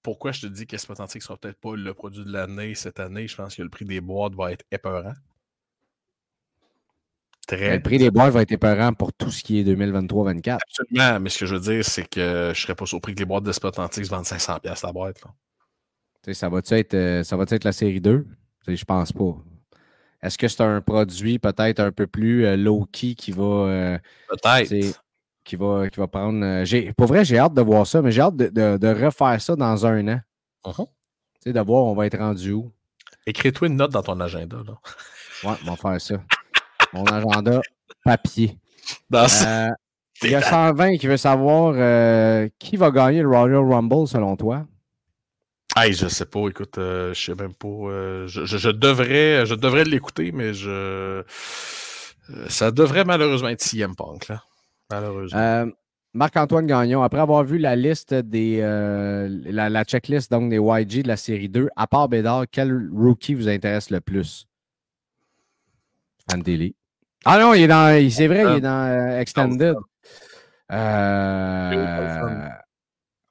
[0.02, 3.28] pourquoi je te dis qu'Esp Authentique sera peut-être pas le produit de l'année cette année?
[3.28, 5.12] Je pense que le prix des boîtes va être épeurant.
[7.56, 10.58] Très Le prix des boîtes va être épeurant pour tout ce qui est 2023-24.
[10.62, 13.24] Absolument, mais ce que je veux dire, c'est que je serais pas surpris que les
[13.26, 15.20] boîtes d'Esp Authentique se vendent 500$ piastres la boîte.
[15.22, 16.32] là.
[16.34, 18.24] Ça va-tu être, euh, ça va être la série 2?
[18.24, 19.36] Tu sais, Je pense pas.
[20.22, 23.42] Est-ce que c'est un produit peut-être un peu plus euh, low-key qui va.
[23.42, 23.98] euh,
[24.28, 25.02] Peut-être.
[25.44, 26.44] Qui va, qui va prendre.
[26.44, 29.40] euh, pour vrai, j'ai hâte de voir ça, mais j'ai hâte de, de- de refaire
[29.42, 30.20] ça dans un an.
[30.64, 30.72] Tu
[31.40, 32.70] sais, de voir on va être rendu où.
[33.26, 34.58] Écris-toi une note dans ton agenda.
[34.64, 34.74] Là.
[35.50, 36.22] Ouais, on va faire ça.
[36.92, 37.60] Mon agenda
[38.04, 38.58] papier.
[39.10, 39.68] Dans Euh,
[40.22, 44.36] il y a 120 qui veut savoir euh, qui va gagner le Royal Rumble selon
[44.36, 44.66] toi?
[45.74, 47.66] Hey, je sais pas, écoute, euh, je sais même pas.
[47.68, 51.22] euh, je, je- je devrais, je devrais l'écouter, mais je.
[52.48, 54.42] ça devrait malheureusement être CM Punk, là.
[54.90, 55.66] Malheureusement.
[56.14, 61.08] Marc-Antoine Gagnon, après avoir vu la liste des la, la checklist donc des YG de
[61.08, 64.46] la série 2, à part Bédard, quel rookie vous intéresse le plus?
[66.30, 66.74] Andeli.
[67.24, 68.10] Ah non, il est dans.
[68.10, 69.76] C'est vrai, il est dans euh, Extended.
[70.72, 72.48] Euh,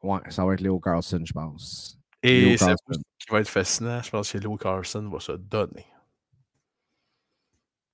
[0.04, 1.98] ouais, ça va être Léo Carlson, je pense.
[2.24, 3.02] Et c'est Carlson.
[3.20, 5.86] ce qui va être fascinant, je pense que Leo Carson va se donner.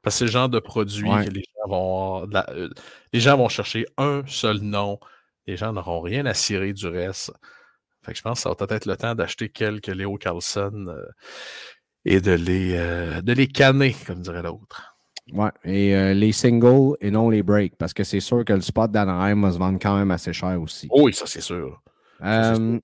[0.02, 1.26] Parce que c'est le genre de produit Ouais.
[1.26, 2.70] que les gens vont la- euh,
[3.14, 5.00] les gens vont chercher un seul nom.
[5.46, 7.32] Les gens n'auront rien à cirer du reste.
[8.04, 10.88] Fait que je pense que ça va peut-être être le temps d'acheter quelques Léo Carlson
[10.90, 11.06] euh,
[12.06, 12.74] et de les,
[13.22, 14.97] de les canner, comme dirait l'autre.
[15.34, 18.62] Ouais, et euh, les singles et non les breaks, parce que c'est sûr que le
[18.62, 20.88] spot d'Anaheim va se vendre quand même assez cher aussi.
[20.92, 21.82] Oui, ça c'est sûr.
[22.20, 22.80] ça, Euh,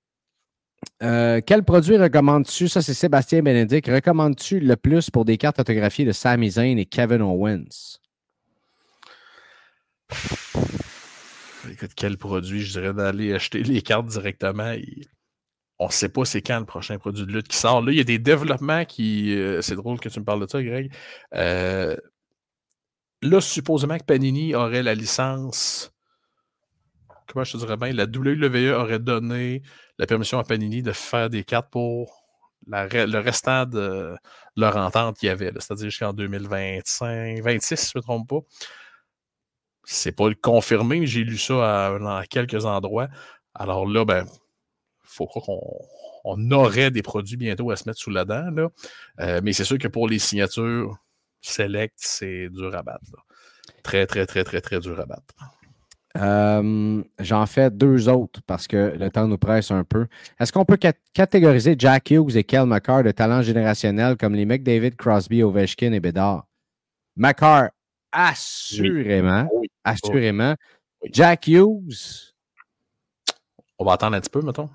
[1.02, 2.68] euh, quel produit recommandes-tu?
[2.68, 3.88] Ça, c'est Sébastien Bénédicte.
[3.88, 7.98] Recommandes-tu le plus pour des cartes autographiées de Sami Zayn et Kevin Owens?
[11.70, 12.60] Écoute, quel produit?
[12.60, 14.72] Je dirais d'aller acheter les cartes directement.
[14.72, 15.06] et
[15.78, 17.80] On ne sait pas c'est quand le prochain produit de lutte qui sort.
[17.82, 19.34] Là, il y a des développements qui.
[19.34, 20.92] euh, c'est drôle que tu me parles de ça, Greg.
[21.34, 21.96] Euh,
[23.24, 25.92] là, supposément que Panini aurait la licence.
[27.26, 27.92] Comment je te dirais bien?
[27.92, 29.62] La WWE aurait donné
[29.98, 32.22] la permission à Panini de faire des cartes pour
[32.66, 34.14] le restant de
[34.56, 38.40] leur entente qu'il y avait, c'est-à-dire jusqu'en 2025, 26, si je ne me trompe pas.
[39.84, 43.08] C'est pas confirmé, j'ai lu ça à, quelques endroits.
[43.54, 44.26] Alors là, ben,
[45.02, 45.60] faut croire qu'on
[46.24, 48.50] on aurait des produits bientôt à se mettre sous la dent.
[49.20, 50.96] Euh, mais c'est sûr que pour les signatures
[51.50, 53.04] select, c'est dur à battre.
[53.12, 53.22] là.
[53.82, 55.34] Très, très, très, très, très dur à battre.
[56.16, 60.06] Euh, J'en fais deux autres parce que le temps nous presse un peu.
[60.38, 64.44] Est-ce qu'on peut cat- catégoriser Jack Hughes et Kel McCarr de talent générationnel comme les
[64.46, 66.46] McDavid, Crosby, Ovechkin et Bédard?
[67.16, 67.70] McCarr,
[68.12, 69.48] assurément.
[69.54, 69.68] Oui.
[69.82, 70.54] Assurément.
[71.02, 71.10] Oui.
[71.12, 72.32] Jack Hughes,
[73.78, 74.70] On va attendre un petit peu, mettons.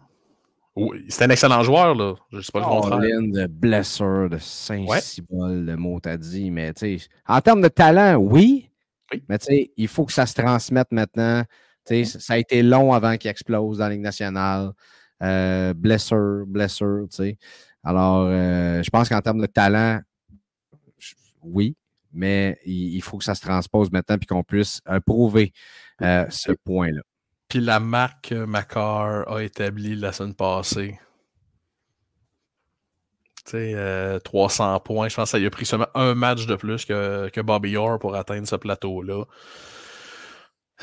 [0.79, 2.15] Oui, c'est un excellent joueur, là.
[2.31, 2.99] Je ne sais pas le contraire.
[3.01, 4.37] De blessure, de.
[4.37, 8.69] Saint-Cybole, de mot à dit, mais tu sais, en termes de talent, oui,
[9.11, 9.23] Oui.
[9.27, 11.43] mais tu sais, il faut que ça se transmette maintenant.
[11.85, 14.71] Tu sais, Ça a été long avant qu'il explose dans la Ligue nationale.
[15.21, 17.37] Euh, blessure, blessure, tu sais.
[17.83, 19.99] Alors, euh, je pense qu'en termes de talent,
[21.41, 21.75] oui,
[22.11, 25.51] mais il, il faut que ça se transpose maintenant puis qu'on puisse euh, prouver
[26.01, 27.01] euh, ce point-là.
[27.49, 30.99] Puis la marque Macar a établi la semaine passée.
[33.45, 35.09] Tu sais, euh, 300 points.
[35.09, 38.15] Je pense lui a pris seulement un match de plus que, que Bobby Orr pour
[38.15, 39.25] atteindre ce plateau-là.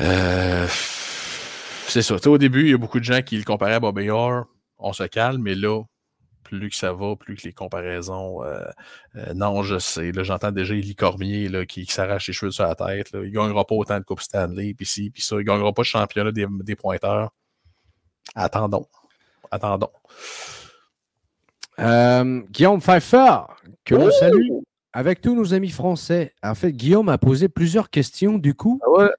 [0.00, 0.66] Euh,
[1.86, 2.16] c'est ça.
[2.16, 4.10] Tu sais, au début, il y a beaucoup de gens qui le comparaient à Bobby
[4.10, 4.46] Orr.
[4.78, 5.84] On se calme, mais là,
[6.47, 8.44] plus que ça va, plus que les comparaisons.
[8.44, 8.61] euh,
[9.16, 10.12] euh, non, je sais.
[10.12, 13.12] Là, j'entends déjà Élie Cormier là, qui, qui s'arrache les cheveux sur la tête.
[13.12, 13.20] Là.
[13.22, 15.36] Il ne gagnera pas autant de Coupe Stanley, puis ci, puis ça.
[15.36, 17.32] Il ne gagnera pas le championnat des, des pointeurs.
[18.34, 18.86] Attendons.
[19.51, 19.90] Attendons.
[21.78, 23.40] Euh, Guillaume Pfeiffer,
[23.84, 24.49] que l'on salue
[24.92, 26.32] avec tous nos amis français.
[26.42, 28.80] En fait, Guillaume a posé plusieurs questions du coup.
[28.82, 29.11] Ah ouais.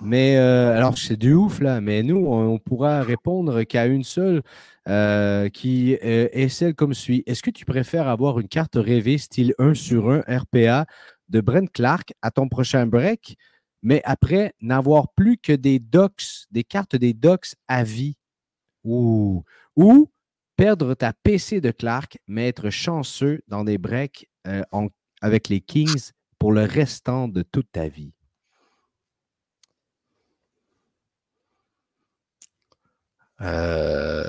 [0.00, 1.80] Mais euh, alors, c'est du ouf, là.
[1.80, 4.42] Mais nous, on, pourra répondre qu'à une seule,
[4.88, 7.22] euh, qui euh, est celle comme suit.
[7.26, 10.86] Est-ce que tu préfères avoir une carte rêvée style 1 sur 1 RPA
[11.28, 13.36] de Brent Clark à ton prochain break,
[13.82, 18.16] mais après n'avoir plus que des docs, des cartes des docs à vie?
[18.84, 19.44] Ou,
[19.76, 20.10] ou
[20.56, 24.28] perdre ta PC de Clark, mais être chanceux dans des breaks
[25.20, 28.12] avec les Kings pour le restant de toute ta vie?
[33.42, 34.24] Euh...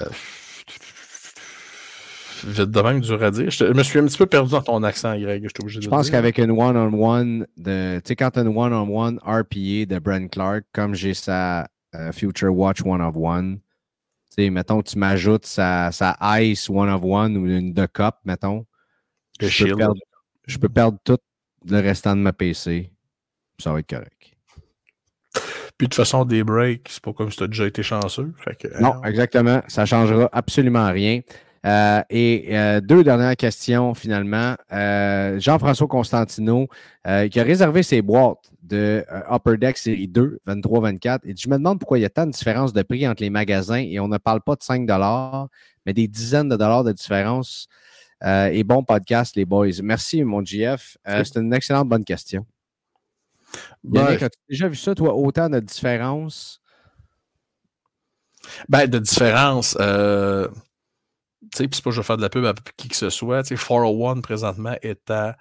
[2.46, 3.50] Vite de même, dur à dire.
[3.52, 5.44] Je, me suis un petit peu perdu dans ton accent, Greg.
[5.44, 8.00] Je obligé de Je pense qu'avec une one-on-one de.
[8.00, 12.12] Tu sais, quand tu as une one-on-one RPA de Brent Clark, comme j'ai sa euh,
[12.12, 17.86] Future Watch one-of-one, tu sais, mettons, tu m'ajoutes sa, sa Ice one-of-one ou une de
[17.88, 18.66] Cup, mettons.
[19.42, 19.78] Le je, peux Shield.
[19.78, 20.02] perdre,
[20.46, 21.18] je peux perdre tout
[21.66, 22.92] le restant de ma PC.
[23.60, 24.29] Ça va être correct.
[25.80, 28.34] Puis de toute façon, des breaks, c'est pas comme si tu as déjà été chanceux.
[28.44, 29.62] Fait que, Non, exactement.
[29.70, 31.22] Ça ne changera absolument rien.
[31.66, 34.56] Euh, et euh, deux dernières questions finalement.
[34.74, 36.68] Euh, Jean-François Constantino,
[37.08, 41.20] euh, qui a réservé ses boîtes de euh, Upper Deck série 2, 23-24.
[41.24, 43.30] Et je me demande pourquoi il y a tant de différence de prix entre les
[43.30, 44.86] magasins et on ne parle pas de 5
[45.86, 47.70] mais des dizaines de dollars de différence.
[48.26, 49.82] Euh, et bon podcast, les boys.
[49.82, 50.98] Merci, mon GF.
[51.08, 52.46] Euh, C'est une excellente bonne question.
[53.84, 56.62] Ben, Yannick, as-tu déjà vu ça, toi, autant de différences?
[58.68, 59.78] ben, de différence.
[59.80, 60.48] Euh...
[61.52, 62.96] Tu sais, puis c'est pas que je vais faire de la pub à qui que
[62.96, 63.44] ce soit.
[63.44, 65.38] Tu sais, 401 présentement est à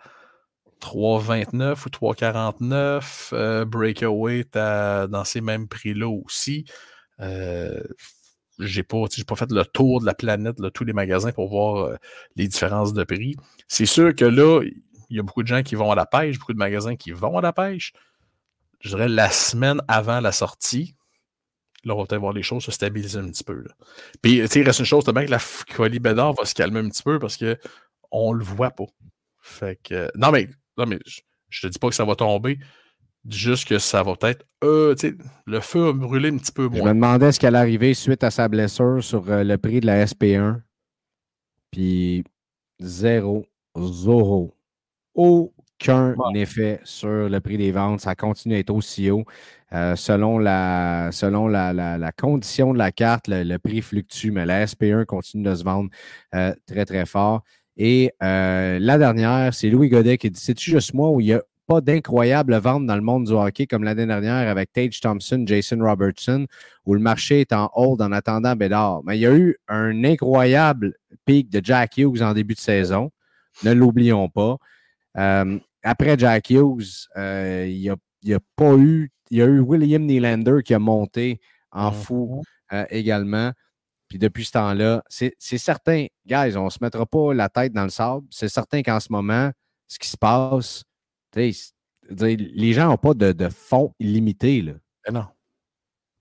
[0.81, 3.31] 3,29 ou 3,49.
[3.33, 6.65] Euh, Breakaway est à- dans ces mêmes prix-là aussi.
[7.21, 7.83] Euh,
[8.61, 11.85] j'ai pas, pas fait le tour de la planète, là, tous les magasins pour voir
[11.85, 11.97] euh,
[12.37, 13.37] les différences de prix.
[13.69, 14.63] C'est sûr que là,
[15.11, 17.11] il y a beaucoup de gens qui vont à la pêche, beaucoup de magasins qui
[17.13, 17.93] vont à la pêche.
[18.81, 20.95] Je dirais la semaine avant la sortie,
[21.85, 23.55] là, on va peut-être voir les choses se stabiliser un petit peu.
[23.63, 23.71] là.
[24.23, 26.55] Puis, tu sais, il reste une chose, c'est bien que la folie Bédard va se
[26.55, 27.59] calmer un petit peu parce que
[28.11, 28.87] on le voit pas.
[29.41, 32.59] Fait que, non, mais, non, mais je, je te dis pas que ça va tomber,
[33.29, 36.65] juste que ça va peut-être, euh, tu sais, le feu a brûlé un petit peu
[36.73, 36.91] Je moins.
[36.91, 40.05] me demandais ce qu'elle allait suite à sa blessure sur euh, le prix de la
[40.07, 40.61] SP1.
[41.71, 42.25] Puis
[42.81, 43.47] zéro,
[43.77, 44.55] zéro.
[45.23, 48.01] Aucun effet sur le prix des ventes.
[48.01, 49.25] Ça continue à être aussi haut.
[49.73, 54.31] Euh, selon la, selon la, la- la condition de la carte, le, le prix fluctue,
[54.31, 55.91] mais la SP1 continue de se vendre
[56.35, 57.43] euh, très, très fort.
[57.77, 61.33] Et euh, la dernière, c'est Louis Godet qui dit C'est-tu juste moi où il n'y
[61.35, 65.43] a pas d'incroyable vente dans le monde du hockey comme l'année dernière avec Tage Thompson,
[65.47, 66.47] Jason Robertson,
[66.87, 69.03] où le marché est en hold en attendant Bédard?
[69.05, 70.95] Mais il y a eu un incroyable
[71.27, 73.11] pic de Jack Hughes en début de saison.
[73.65, 74.57] Ne l'oublions pas.
[75.19, 79.11] Euh, après Jack Hughes, euh, il n'y a, il y a pas eu.
[79.31, 81.41] Il y a eu William Nylander qui a monté
[81.71, 82.43] en fou
[82.73, 83.53] euh, également.
[84.09, 87.83] Puis depuis ce temps-là, c'est certain, guys, on ne se mettra pas la tête dans
[87.85, 88.27] le sable.
[88.31, 89.51] C'est certain qu'en ce moment,
[89.87, 90.83] ce qui se passe,
[91.37, 94.63] les gens n'ont pas de, de fonds illimités.
[94.63, 94.73] Là.
[95.07, 95.27] Mais non.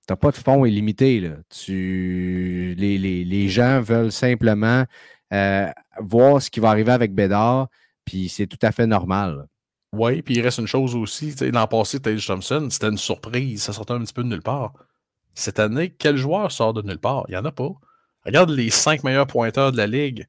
[0.06, 1.22] Tu n'as pas de fonds illimités.
[1.22, 1.38] Là.
[1.50, 4.84] Tu, les, les- les gens veulent simplement
[5.34, 5.70] euh,
[6.02, 7.70] voir ce qui va arriver avec Bédard,
[8.08, 9.48] puis c'est tout à fait normal.
[9.94, 11.36] Oui, puis il reste une chose aussi.
[11.52, 13.62] L'an passé, Tage Thompson, c'était une surprise.
[13.64, 14.74] Ça sortait un petit peu de nulle part.
[15.36, 17.26] Cette année, quel joueur sort de nulle part?
[17.28, 17.70] Il n'y en a pas.
[18.26, 20.26] Regarde les cinq meilleurs pointeurs de la ligue.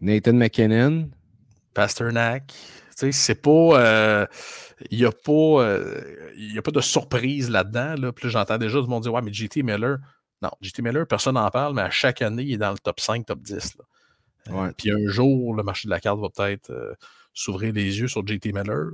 [0.00, 1.10] Nathan McKinnon,
[1.74, 2.52] Pasternak.
[2.96, 3.50] C'est pas.
[3.80, 4.26] euh,
[4.90, 6.02] Il n'y a, pas, euh,
[6.56, 7.94] a pas de surprise là-dedans.
[7.96, 7.96] Là.
[7.96, 9.98] Là, j'entends déjà du monde dire Ouais, mais JT Miller.
[10.42, 13.00] Non, JT Miller, personne n'en parle, mais à chaque année, il est dans le top
[13.00, 13.76] 5, top 10.
[13.78, 13.84] là.
[14.48, 14.72] Euh, Ouais.
[14.76, 16.94] Puis un jour, le marché de la carte va peut-être euh,
[17.32, 18.90] s'ouvrir les yeux sur JT Miller.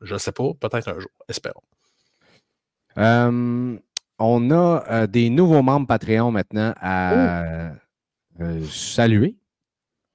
[0.00, 1.10] Je ne sais pas, peut-être un jour.
[1.28, 1.62] Espérons.
[2.98, 3.78] Euh,
[4.18, 7.72] on a euh, des nouveaux membres Patreon maintenant à
[8.40, 9.36] euh, saluer.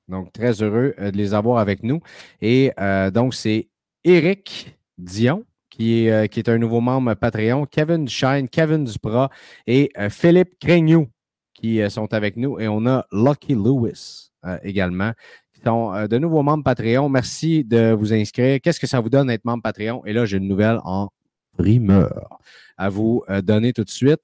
[0.07, 1.99] Donc, très heureux de les avoir avec nous.
[2.39, 2.71] Et
[3.11, 3.69] donc, c'est
[4.03, 9.31] Eric Dion, qui est, qui est un nouveau membre Patreon, Kevin Shine, Kevin Duprat
[9.65, 11.07] et Philippe Craignou
[11.55, 12.59] qui sont avec nous.
[12.59, 15.11] Et on a Lucky Lewis euh, également,
[15.53, 17.09] qui sont euh, de nouveaux membres Patreon.
[17.09, 18.59] Merci de vous inscrire.
[18.61, 20.05] Qu'est-ce que ça vous donne d'être membre Patreon?
[20.05, 21.09] Et là, j'ai une nouvelle en
[21.57, 22.39] primeur
[22.77, 24.19] à vous euh, donner tout de suite.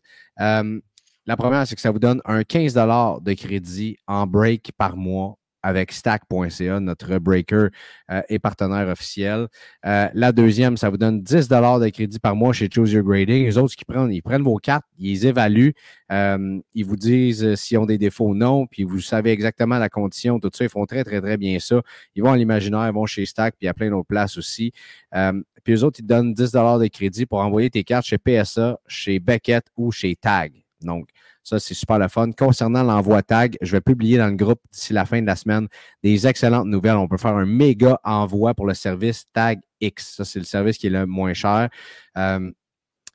[1.28, 5.38] La première, c'est que ça vous donne un 15 de crédit en break par mois
[5.64, 7.68] avec stack.ca, notre breaker
[8.10, 9.48] euh, et partenaire officiel.
[9.86, 13.46] Euh, la deuxième, ça vous donne 10 de crédit par mois chez Choose Your Grading.
[13.46, 15.74] Les autres qui prennent, ils prennent vos cartes, ils évaluent,
[16.12, 19.90] euh, ils vous disent s'ils ont des défauts ou non, puis vous savez exactement la
[19.90, 20.64] condition, tout ça.
[20.64, 21.82] Ils font très, très, très bien ça.
[22.16, 24.72] Ils vont à l'imaginaire, ils vont chez Stack, puis a plein d'autres places aussi.
[25.12, 28.80] puis les autres, ils te donnent 10 de crédit pour envoyer tes cartes chez PSA,
[28.88, 30.61] chez Beckett ou chez Tag.
[30.84, 31.08] Donc,
[31.44, 32.32] ça, c'est super le fun.
[32.32, 35.68] Concernant l'envoi tag, je vais publier dans le groupe d'ici la fin de la semaine
[36.04, 36.98] des excellentes nouvelles.
[36.98, 40.16] On peut faire un méga envoi pour le service Tag X.
[40.18, 41.70] Ça, c'est le service qui est le moins cher.
[42.18, 42.52] Euh,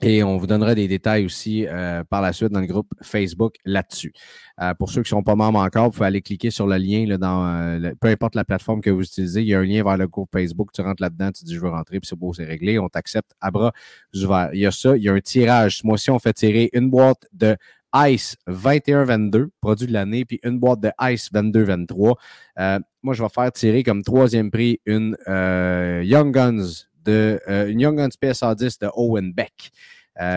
[0.03, 3.55] et on vous donnera des détails aussi euh, par la suite dans le groupe Facebook
[3.65, 4.13] là-dessus.
[4.61, 6.77] Euh, pour ceux qui ne sont pas membres encore, vous pouvez aller cliquer sur le
[6.77, 9.41] lien là, dans peu importe la plateforme que vous utilisez.
[9.41, 10.71] Il y a un lien vers le groupe Facebook.
[10.73, 12.79] Tu rentres là-dedans, tu dis je veux rentrer, puis c'est beau, c'est réglé.
[12.79, 13.73] On t'accepte à bras
[14.15, 14.51] ouverts.
[14.53, 15.79] Il y a ça, il y a un tirage.
[15.79, 17.57] Ce mois-ci, on fait tirer une boîte de
[17.95, 22.15] Ice 21-22, produit de l'année, puis une boîte de Ice 22-23.
[22.59, 27.69] Euh, moi, je vais faire tirer comme troisième prix une euh, Young Guns de euh,
[27.69, 29.71] une Young Guns PSA 10 de Owen Beck.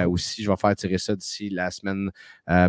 [0.07, 2.11] aussi, je vais faire tirer ça d'ici la semaine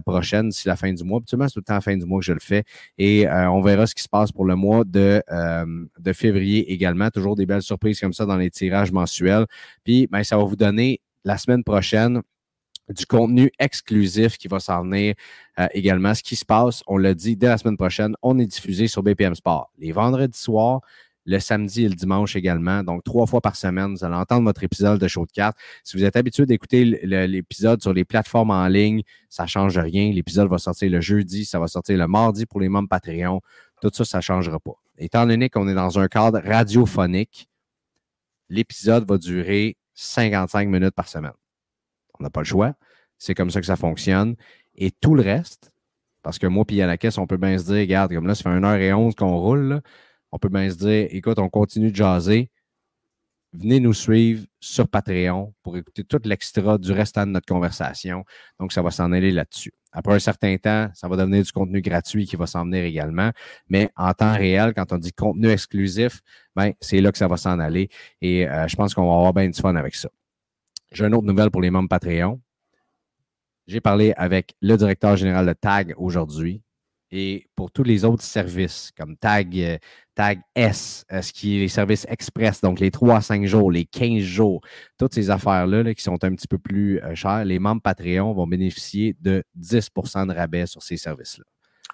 [0.07, 1.19] prochaine, d'ici la fin du mois.
[1.19, 2.63] Habituellement, c'est tout le temps la fin du mois que je le fais.
[2.99, 5.21] Et on verra ce qui se passe pour le mois de,
[5.99, 7.11] de février également.
[7.11, 9.47] Toujours des belles surprises comme ça dans les tirages mensuels.
[9.83, 12.23] Puis, ben, ça va vous donner la semaine prochaine
[12.91, 15.15] du contenu exclusif qui va s'en venir
[15.59, 16.15] euh, également.
[16.15, 19.03] Ce qui se passe, on l'a dit, dès la semaine prochaine, on est diffusé sur
[19.03, 19.71] BPM Sport.
[19.79, 20.81] Les vendredis soirs,
[21.27, 22.83] le samedi et le dimanche également.
[22.83, 25.57] Donc, trois fois par semaine, vous allez entendre votre épisode de Show de cartes.
[25.85, 30.13] Si vous êtes habitué d'écouter l'épisode sur les plateformes en ligne, ça ne change rien.
[30.13, 33.41] L'épisode va sortir le jeudi, ça va sortir le mardi pour les membres Patreon.
[33.81, 34.75] Tout ça, ça ne changera pas.
[34.99, 37.49] Étant donné qu'on est dans un cadre radiophonique,
[38.49, 41.33] l'épisode va durer 55 minutes par semaine.
[42.19, 42.75] On n'a pas le choix.
[43.19, 44.37] C'est comme ça que ça fonctionne.
[44.75, 45.73] Et tout le reste,
[46.23, 48.35] parce que moi, puis à la caisse, on peut bien se dire, regarde, comme là,
[48.35, 49.81] ça fait 1h11 qu'on roule,
[50.33, 52.51] on peut bien se dire, écoute, on continue de jaser.
[53.53, 58.25] Venez nous suivre sur Patreon pour écouter tout l'extra du restant de notre conversation.
[58.61, 59.73] Donc, ça va s'en aller là-dessus.
[59.93, 63.33] Après un certain temps, ça va devenir du contenu gratuit qui va s'en venir également.
[63.69, 66.21] Mais en temps réel, quand on dit contenu exclusif,
[66.55, 67.89] ben, c'est là que ça va s'en aller.
[68.21, 70.09] Et euh, je pense qu'on va avoir bien du fun avec ça.
[70.93, 72.41] J'ai une autre nouvelle pour les membres Patreon.
[73.67, 76.63] J'ai parlé avec le directeur général de TAG aujourd'hui.
[77.13, 79.79] Et pour tous les autres services, comme Tag, euh,
[80.21, 83.71] Tag S, euh, ce qui est les services express, donc les 3 à 5 jours,
[83.71, 84.61] les 15 jours,
[84.99, 88.47] toutes ces affaires-là qui sont un petit peu plus euh, chères, les membres Patreon vont
[88.47, 91.45] bénéficier de 10% de rabais sur ces services-là.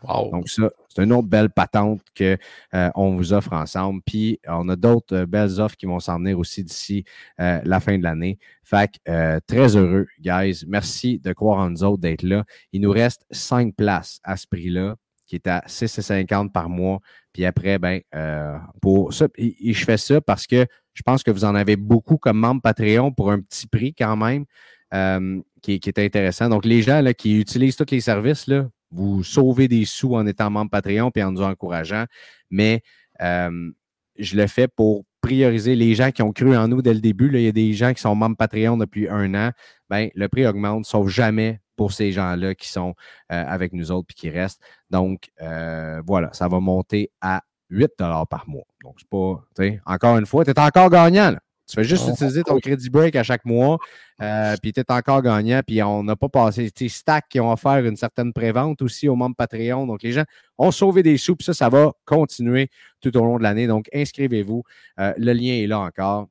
[0.02, 2.36] Donc, ça, c'est une autre belle patente qu'on
[2.74, 4.02] euh, vous offre ensemble.
[4.04, 7.04] Puis, on a d'autres euh, belles offres qui vont s'en venir aussi d'ici
[7.40, 8.38] euh, la fin de l'année.
[8.62, 10.64] Fait que, très heureux, guys.
[10.66, 12.44] Merci de croire en nous autres, d'être là.
[12.72, 14.96] Il nous reste cinq places à ce prix-là,
[15.26, 17.00] qui est à 6,50 par mois.
[17.36, 18.00] Puis après, ben,
[18.80, 20.64] pour ça, je fais ça parce que
[20.94, 24.16] je pense que vous en avez beaucoup comme membre Patreon pour un petit prix quand
[24.16, 24.46] même.
[25.60, 26.48] qui, est intéressant.
[26.48, 30.26] Donc, les gens là, qui utilisent tous les services, là, vous sauvez des sous en
[30.26, 32.06] étant membre Patreon et en nous encourageant,
[32.48, 32.80] mais
[33.20, 33.70] euh,
[34.18, 37.30] je le fais pour prioriser les gens qui ont cru en nous dès le début.
[37.34, 39.50] Il y a des gens qui sont membres Patreon depuis un an.
[39.90, 42.94] Ben, le prix augmente, sauf jamais pour ces gens-là qui sont
[43.32, 44.60] euh, avec nous autres et qui restent.
[44.90, 48.64] Donc, euh, voilà, ça va monter à 8 par mois.
[48.82, 49.40] Donc, c'est pas,
[49.86, 51.30] encore une fois, tu es encore gagnant.
[51.32, 51.38] Là.
[51.68, 53.78] Tu fais juste utiliser ton crédit break à chaque mois,
[54.22, 55.62] euh, puis tu es encore gagnant.
[55.66, 56.70] Puis on n'a pas passé.
[56.70, 59.84] Tes Stack qui ont offert une certaine prévente aussi aux membres Patreon.
[59.84, 60.22] Donc les gens
[60.58, 62.70] ont sauvé des sous, puis ça, ça va continuer
[63.00, 63.66] tout au long de l'année.
[63.66, 64.62] Donc inscrivez-vous.
[64.96, 66.28] Le lien est là encore.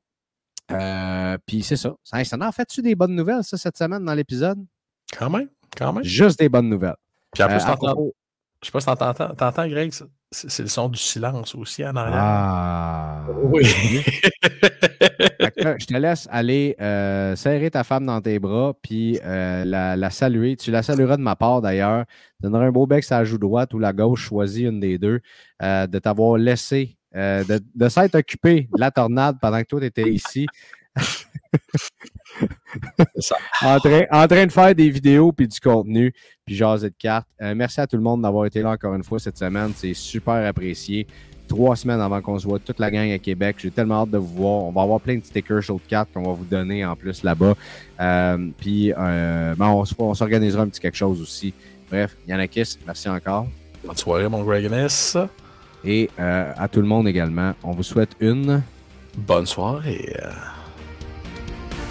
[1.46, 1.94] Puis c'est ça.
[2.02, 4.64] Ça, ça en fait-tu des bonnes nouvelles, ça, cette semaine dans l'épisode?
[5.12, 6.04] Quand même, quand même.
[6.04, 6.96] Juste des bonnes nouvelles.
[7.32, 7.58] Puis après,
[8.62, 9.92] je sais pas si t'entends, t'entends, Greg,
[10.32, 12.18] c'est le son du silence aussi en arrière.
[12.18, 13.26] Ah!
[13.44, 13.64] Oui!
[15.78, 20.56] je te laisse aller euh, serrer ta femme dans tes bras puis euh, la, saluer.
[20.56, 22.06] Tu la salueras de ma part d'ailleurs.
[22.06, 24.98] Tu donneras un beau bec sur la joue droite ou la gauche, choisis une des
[24.98, 25.20] deux,
[25.62, 29.86] euh, de t'avoir laissé, de, de s'être occupé de la tornade pendant que toi, tu
[29.86, 30.46] étais ici.
[33.62, 36.12] en, train, en, train, de faire des vidéos puis du contenu,
[36.44, 37.28] puis jaser de cartes.
[37.40, 39.72] Euh, merci à tout le monde d'avoir été là encore une fois cette semaine.
[39.74, 41.06] C'est super apprécié.
[41.48, 43.56] Trois semaines avant qu'on se voit toute la gang à Québec.
[43.58, 44.64] J'ai tellement hâte de vous voir.
[44.64, 47.22] On va avoir plein de stickers show de cartes qu'on va vous donner en plus
[47.22, 47.54] là-bas.
[48.00, 51.54] Euh, puis euh, ben, on, s'organisera un petit quelque chose aussi.
[51.88, 53.46] Bref, Yannakis, merci encore.
[53.84, 55.16] Bonne soirée, mon Gregness.
[55.84, 58.60] Et à tout le monde également, on vous souhaite une
[59.16, 60.16] bonne soirée.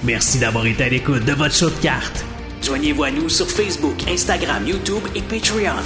[0.05, 2.23] Merci d'avoir été à l'écoute de votre show de cartes.
[2.61, 5.81] Joignez-vous à nous sur Facebook, Instagram, YouTube et Patreon.